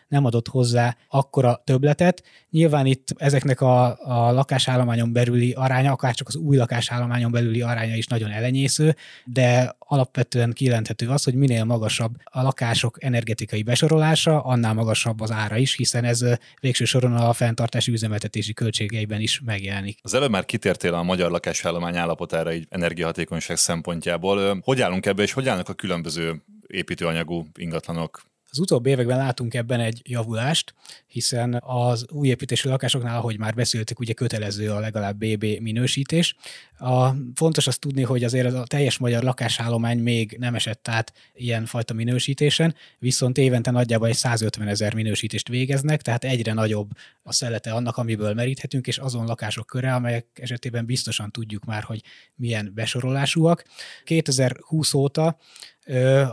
nem 0.07 0.25
adott 0.25 0.47
hozzá 0.47 0.97
akkora 1.07 1.61
töbletet. 1.63 2.23
Nyilván 2.49 2.85
itt 2.85 3.13
ezeknek 3.17 3.61
a, 3.61 3.97
a 3.99 4.31
lakásállományon 4.31 5.13
belüli 5.13 5.51
aránya, 5.51 5.91
akár 5.91 6.15
csak 6.15 6.27
az 6.27 6.35
új 6.35 6.57
lakásállományon 6.57 7.31
belüli 7.31 7.61
aránya 7.61 7.95
is 7.95 8.07
nagyon 8.07 8.31
elenyésző, 8.31 8.95
de 9.25 9.75
alapvetően 9.79 10.51
kijelenthető 10.51 11.07
az, 11.07 11.23
hogy 11.23 11.33
minél 11.33 11.63
magasabb 11.63 12.15
a 12.23 12.41
lakások 12.41 13.03
energetikai 13.03 13.63
besorolása, 13.63 14.41
annál 14.43 14.73
magasabb 14.73 15.19
az 15.19 15.31
ára 15.31 15.57
is, 15.57 15.75
hiszen 15.75 16.03
ez 16.03 16.25
végső 16.59 16.85
soron 16.85 17.15
a 17.15 17.33
fenntartási 17.33 17.91
üzemeltetési 17.91 18.53
költségeiben 18.53 19.21
is 19.21 19.41
megjelenik. 19.45 19.99
Az 20.01 20.13
előbb 20.13 20.31
már 20.31 20.45
kitértél 20.81 20.99
a 20.99 21.03
magyar 21.03 21.31
lakásállomány 21.31 21.97
állapotára 21.97 22.53
így 22.53 22.67
energiahatékonyság 22.69 23.57
szempontjából. 23.57 24.59
Hogy 24.63 24.81
állunk 24.81 25.05
ebbe, 25.05 25.21
és 25.21 25.33
hogy 25.33 25.47
állnak 25.47 25.69
a 25.69 25.73
különböző 25.73 26.43
építőanyagú 26.67 27.47
ingatlanok 27.55 28.21
az 28.51 28.59
utóbbi 28.59 28.89
években 28.89 29.17
látunk 29.17 29.53
ebben 29.53 29.79
egy 29.79 30.01
javulást, 30.03 30.73
hiszen 31.07 31.61
az 31.65 32.05
új 32.09 32.27
építésű 32.27 32.69
lakásoknál, 32.69 33.17
ahogy 33.17 33.37
már 33.37 33.53
beszéltük, 33.53 33.99
ugye 33.99 34.13
kötelező 34.13 34.71
a 34.71 34.79
legalább 34.79 35.17
BB 35.17 35.45
minősítés. 35.59 36.35
A, 36.77 37.09
fontos 37.35 37.67
azt 37.67 37.79
tudni, 37.79 38.03
hogy 38.03 38.23
azért 38.23 38.53
a 38.53 38.63
teljes 38.63 38.97
magyar 38.97 39.23
lakásállomány 39.23 39.99
még 39.99 40.35
nem 40.39 40.55
esett 40.55 40.87
át 40.87 41.13
ilyen 41.33 41.65
fajta 41.65 41.93
minősítésen, 41.93 42.75
viszont 42.99 43.37
évente 43.37 43.71
nagyjából 43.71 44.07
egy 44.07 44.15
150 44.15 44.67
ezer 44.67 44.93
minősítést 44.93 45.47
végeznek, 45.47 46.01
tehát 46.01 46.23
egyre 46.23 46.53
nagyobb 46.53 46.89
a 47.23 47.33
szelete 47.33 47.71
annak, 47.71 47.97
amiből 47.97 48.33
meríthetünk, 48.33 48.87
és 48.87 48.97
azon 48.97 49.25
lakások 49.25 49.65
köre, 49.65 49.93
amelyek 49.93 50.25
esetében 50.33 50.85
biztosan 50.85 51.31
tudjuk 51.31 51.65
már, 51.65 51.83
hogy 51.83 52.01
milyen 52.35 52.71
besorolásúak. 52.75 53.63
2020 54.03 54.93
óta 54.93 55.37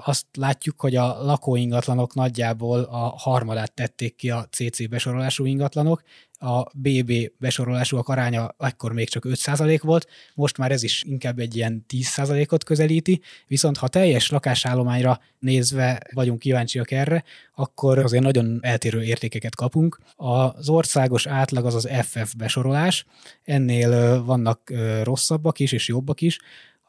azt 0.05 0.27
látjuk, 0.37 0.81
hogy 0.81 0.97
a 0.97 1.25
lakóingatlanok 1.25 2.15
nagyjából 2.15 2.81
a 2.81 3.15
harmadát 3.17 3.73
tették 3.73 4.17
ki 4.17 4.31
a 4.31 4.49
CC 4.51 4.89
besorolású 4.89 5.45
ingatlanok, 5.45 6.03
a 6.41 6.63
BB 6.75 7.13
besorolásúak 7.39 8.09
aránya 8.09 8.55
ekkor 8.59 8.93
még 8.93 9.09
csak 9.09 9.25
5% 9.29 9.81
volt, 9.83 10.07
most 10.35 10.59
már 10.59 10.73
ez 10.73 10.83
is 10.83 11.03
inkább 11.03 11.39
egy 11.39 11.57
ilyen 11.57 11.85
10%-ot 11.89 12.65
közelíti, 12.65 13.21
viszont 13.47 13.77
ha 13.77 13.89
teljes 13.89 14.31
lakásállományra 14.31 15.21
nézve 15.39 16.01
vagyunk 16.15 16.39
kíváncsiak 16.39 16.91
erre, 16.91 17.25
akkor 17.55 17.99
azért 17.99 18.23
nagyon 18.23 18.59
eltérő 18.63 19.03
értékeket 19.03 19.55
kapunk. 19.55 19.99
Az 20.17 20.69
országos 20.69 21.27
átlag 21.27 21.67
az 21.67 21.75
az 21.75 21.89
FF 22.03 22.35
besorolás, 22.35 23.05
ennél 23.45 24.23
vannak 24.25 24.73
rosszabbak 25.03 25.59
is 25.59 25.73
és 25.73 25.89
jobbak 25.89 26.21
is, 26.21 26.39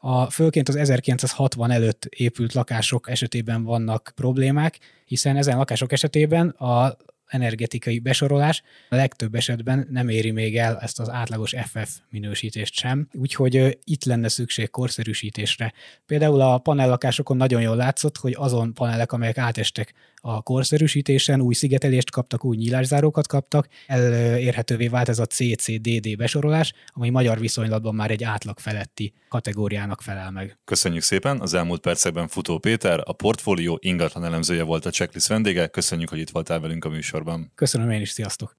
a, 0.02 0.30
főként 0.30 0.68
az 0.68 0.76
1960 0.76 1.70
előtt 1.70 2.04
épült 2.04 2.52
lakások 2.52 3.10
esetében 3.10 3.62
vannak 3.62 4.12
problémák, 4.14 4.78
hiszen 5.04 5.36
ezen 5.36 5.56
lakások 5.56 5.92
esetében 5.92 6.48
a 6.48 6.96
energetikai 7.26 7.98
besorolás 7.98 8.62
a 8.88 8.94
legtöbb 8.94 9.34
esetben 9.34 9.86
nem 9.90 10.08
éri 10.08 10.30
még 10.30 10.56
el 10.56 10.78
ezt 10.78 11.00
az 11.00 11.10
átlagos 11.10 11.54
FF 11.64 11.98
minősítést 12.10 12.74
sem, 12.74 13.08
úgyhogy 13.12 13.78
itt 13.84 14.04
lenne 14.04 14.28
szükség 14.28 14.70
korszerűsítésre. 14.70 15.72
Például 16.06 16.40
a 16.40 16.58
panellakásokon 16.58 17.36
nagyon 17.36 17.60
jól 17.60 17.76
látszott, 17.76 18.16
hogy 18.16 18.34
azon 18.38 18.74
panelek, 18.74 19.12
amelyek 19.12 19.38
átestek 19.38 19.94
a 20.20 20.42
korszerűsítésen, 20.42 21.40
új 21.40 21.54
szigetelést 21.54 22.10
kaptak, 22.10 22.44
új 22.44 22.56
nyílászárókat 22.56 23.26
kaptak, 23.26 23.68
elérhetővé 23.86 24.88
vált 24.88 25.08
ez 25.08 25.18
a 25.18 25.26
CCDD 25.26 26.16
besorolás, 26.16 26.72
ami 26.86 27.10
magyar 27.10 27.38
viszonylatban 27.38 27.94
már 27.94 28.10
egy 28.10 28.24
átlag 28.24 28.58
feletti 28.58 29.12
kategóriának 29.28 30.02
felel 30.02 30.30
meg. 30.30 30.58
Köszönjük 30.64 31.02
szépen! 31.02 31.40
Az 31.40 31.54
elmúlt 31.54 31.80
percekben 31.80 32.28
Futó 32.28 32.58
Péter, 32.58 33.00
a 33.04 33.12
portfólió 33.12 33.78
ingatlan 33.82 34.24
elemzője 34.24 34.62
volt 34.62 34.86
a 34.86 34.90
checklist 34.90 35.28
vendége. 35.28 35.66
Köszönjük, 35.66 36.08
hogy 36.08 36.18
itt 36.18 36.30
voltál 36.30 36.60
velünk 36.60 36.84
a 36.84 36.88
műsorban. 36.88 37.52
Köszönöm 37.54 37.90
én 37.90 38.00
is, 38.00 38.10
sziasztok! 38.10 38.56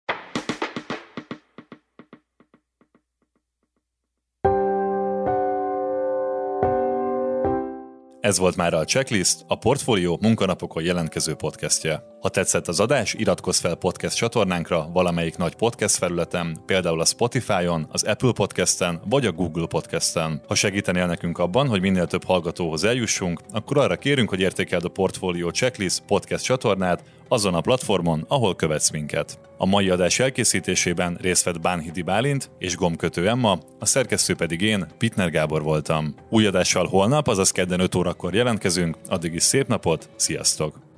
Ez 8.32 8.40
volt 8.40 8.56
már 8.56 8.74
a 8.74 8.86
Checklist, 8.86 9.44
a 9.48 9.58
Portfólió 9.58 10.18
munkanapokon 10.22 10.84
jelentkező 10.84 11.34
podcastje. 11.34 12.11
Ha 12.22 12.30
tetszett 12.30 12.68
az 12.68 12.80
adás, 12.80 13.14
iratkozz 13.14 13.60
fel 13.60 13.76
podcast 13.76 14.16
csatornánkra 14.16 14.90
valamelyik 14.94 15.38
nagy 15.38 15.56
podcast 15.56 15.96
felületen, 15.96 16.58
például 16.66 17.02
a 17.02 17.06
Spotify-on, 17.06 17.88
az 17.92 18.04
Apple 18.04 18.32
Podcast-en 18.32 19.02
vagy 19.06 19.26
a 19.26 19.32
Google 19.32 19.66
Podcast-en. 19.66 20.42
Ha 20.48 20.56
segítenél 20.56 21.06
nekünk 21.06 21.38
abban, 21.38 21.68
hogy 21.68 21.82
minél 21.82 22.08
több 22.08 22.24
hallgatóhoz 22.24 22.84
eljussunk, 22.84 23.42
akkor 23.52 23.78
arra 23.78 23.96
kérünk, 23.96 24.30
hogy 24.30 24.40
értékeld 24.40 24.86
a 24.86 24.90
Portfólió 24.90 25.50
Checklist 25.50 26.04
podcast 26.08 26.44
csatornát 26.44 27.04
azon 27.28 27.54
a 27.54 27.62
platformon, 27.62 28.26
ahol 28.28 28.56
követsz 28.56 28.92
minket. 28.92 29.40
A 29.58 29.66
mai 29.66 29.90
adás 29.90 30.20
elkészítésében 30.20 31.18
részt 31.22 31.44
vett 31.44 31.62
Bánhidi 31.62 32.02
Bálint 32.02 32.50
és 32.58 32.76
Gomkötő 32.76 33.28
Emma, 33.28 33.60
a 33.80 33.86
szerkesztő 33.86 34.36
pedig 34.36 34.62
én, 34.62 34.88
Pitner 34.98 35.30
Gábor 35.30 35.62
voltam. 35.62 36.16
Új 36.30 36.46
adással 36.46 36.88
holnap, 36.88 37.28
azaz 37.28 37.52
kedden 37.52 37.80
5 37.80 37.96
órakor 37.96 38.34
jelentkezünk, 38.34 38.98
addig 39.08 39.34
is 39.34 39.44
szép 39.44 39.68
napot, 39.68 40.10
sziasztok! 40.16 40.90